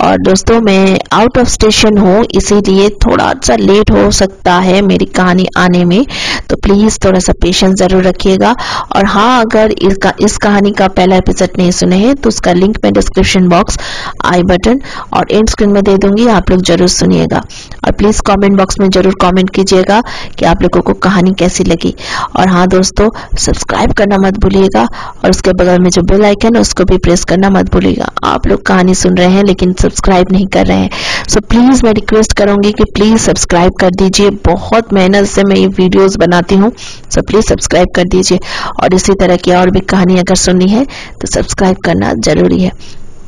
और 0.00 0.16
दोस्तों, 0.18 0.60
मैं 0.60 0.98
आउट 1.12 1.38
ऑफ़ 1.38 1.48
स्टेशन 1.48 1.98
हूँ, 1.98 2.24
इसीलिए 2.34 2.88
थोड़ा 3.04 3.32
सा 3.44 3.56
लेट 3.56 3.90
हो 3.90 4.10
सकता 4.10 4.54
है 4.56 4.80
मेरी 4.82 5.04
कहानी 5.16 5.46
आने 5.58 5.84
में। 5.84 6.04
तो 6.50 6.56
प्लीज़ 6.56 6.98
थोड़ा 7.04 7.18
सा 7.18 7.32
पेशेंस 7.42 7.74
ज़रूर 7.78 8.02
रखिएगा। 8.04 8.54
और 8.96 9.06
हाँ 9.06 9.40
अगर 9.40 9.70
इसका, 9.72 10.12
इस 10.20 10.36
कहानी 10.38 10.70
का 10.72 10.88
पहला 10.90 11.16
एपिसोड 11.16 11.58
नहीं 11.58 11.70
सुने 11.70 11.96
हैं 11.96 12.14
तो 12.16 12.28
उसका 12.28 12.52
लिंक 12.52 12.78
मैं 12.84 12.92
डिस्क्रिप्शन 12.92 13.48
बॉक्स 13.48 13.78
आई 14.24 14.42
बटन 14.42 14.80
और 15.14 15.32
एंड 15.32 15.48
स्क्रीन 15.48 15.70
में 15.70 15.82
दे 15.82 15.96
दूँगी, 15.96 16.26
आप 16.28 16.50
लोग 16.50 16.62
ज़रूर 16.64 16.88
सुनिएगा। 16.88 17.42
और 17.86 17.92
प्लीज़ 17.92 18.20
कमेंट 18.26 18.56
बॉक्स 18.58 18.80
में 18.80 18.88
ज़रूर 18.90 19.14
कमेंट 19.22 19.50
कीजिएगा 19.54 20.02
कि 20.38 20.44
आप 20.44 20.62
लोगों 20.62 20.80
को 20.82 20.92
कहानी 21.00 21.34
कैसी 21.38 21.64
लगी। 21.64 21.94
और 22.36 22.48
हाँ 22.48 22.66
दोस्तों 22.68 23.08
सब्सक्राइब 23.38 23.92
करना 23.92 24.18
मत 24.18 24.38
भूलिएगा। 24.38 24.86
और 25.24 25.30
उसके 25.30 25.52
बगल 25.54 25.78
में 25.78 25.90
जो 25.90 26.01
बेल 26.02 26.24
आइकन 26.24 26.54
है 26.54 26.60
उसको 26.60 26.84
भी 26.84 26.98
प्रेस 26.98 27.24
करना 27.24 27.50
मत 27.50 27.70
भूलिएगा। 27.72 28.10
आप 28.24 28.46
लोग 28.46 28.62
कहानी 28.66 28.94
सुन 28.94 29.16
रहे 29.16 29.28
हैं 29.28 29.42
लेकिन 29.44 29.72
सब्सक्राइब 29.72 30.32
नहीं 30.32 30.46
कर 30.46 30.66
रहे 30.66 30.76
हैं। 30.76 30.90
सो 31.28 31.40
so, 31.40 31.46
प्लीज़ 31.46 31.84
मैं 31.84 31.92
रिक्वेस्ट 31.92 32.32
करूँगी 32.32 32.72
कि 32.72 32.84
प्लीज़ 32.84 33.16
सब्सक्राइब 33.18 33.72
कर 33.72 33.90
दीजिए। 33.92 34.30
बहुत 34.46 34.92
मेहनत 34.92 35.26
से 35.26 35.44
मैं 35.44 35.56
ये 35.56 35.66
वीडियोस 35.68 36.16
बनाती 36.16 36.54
हूँ। 36.54 36.70
सो 36.70 37.20
so, 37.20 37.26
प्लीज़ 37.26 37.46
सब्सक्राइब 37.46 37.88
कर 37.96 38.04
दीजिए। 38.06 38.38
और 38.82 38.94
इसी 38.94 39.14
तरह 39.14 39.36
की 39.36 39.52
और 39.52 39.70
भी 39.70 39.80
कहानी 39.80 40.18
अगर 40.18 40.34
सुननी 40.36 40.68
है 40.68 40.84
तो 41.20 41.26
सब्सक्राइब 41.26 41.76
करना 41.84 42.12
ज़रूरी 42.14 42.62
है। 42.62 42.72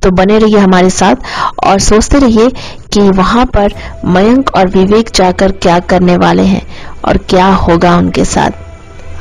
तो 0.03 0.11
बने 0.11 0.39
रहिए 0.39 0.59
हमारे 0.59 0.91
साथ 0.91 1.17
और 1.65 1.79
सोचते 1.81 2.19
रहिए 2.19 2.49
कि 2.93 3.01
वहाँ 3.11 3.45
पर 3.47 3.73
मयंक 4.05 4.51
और 4.55 4.69
विवेक 4.69 5.11
जाकर 5.15 5.53
क्या 5.53 5.79
करने 5.83 6.17
वाले 6.17 6.43
हैं 6.43 6.63
और 7.05 7.17
क्या 7.29 7.47
होगा 7.47 7.97
उनके 7.97 8.25
साथ। 8.25 8.63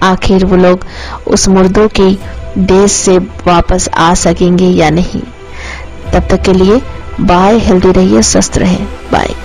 आखिर 0.04 0.46
वो 0.46 0.56
लोग 0.56 0.86
उस 1.28 1.48
मुर्दों 1.48 1.88
की 1.90 2.18
देश 2.58 2.92
से 2.92 3.18
वापस 3.18 3.90
आ 3.90 4.14
सकेंगे 4.14 4.66
या 4.66 4.90
नहीं? 4.90 5.22
तब 6.14 6.28
तक 6.30 6.42
के 6.42 6.54
लिए 6.54 6.82
बाय, 7.22 7.58
हेल्दी 7.58 7.92
रहिए, 7.92 8.22
स्वस्थ 8.22 8.58
रहे। 8.58 8.78
बाय। 9.12 9.36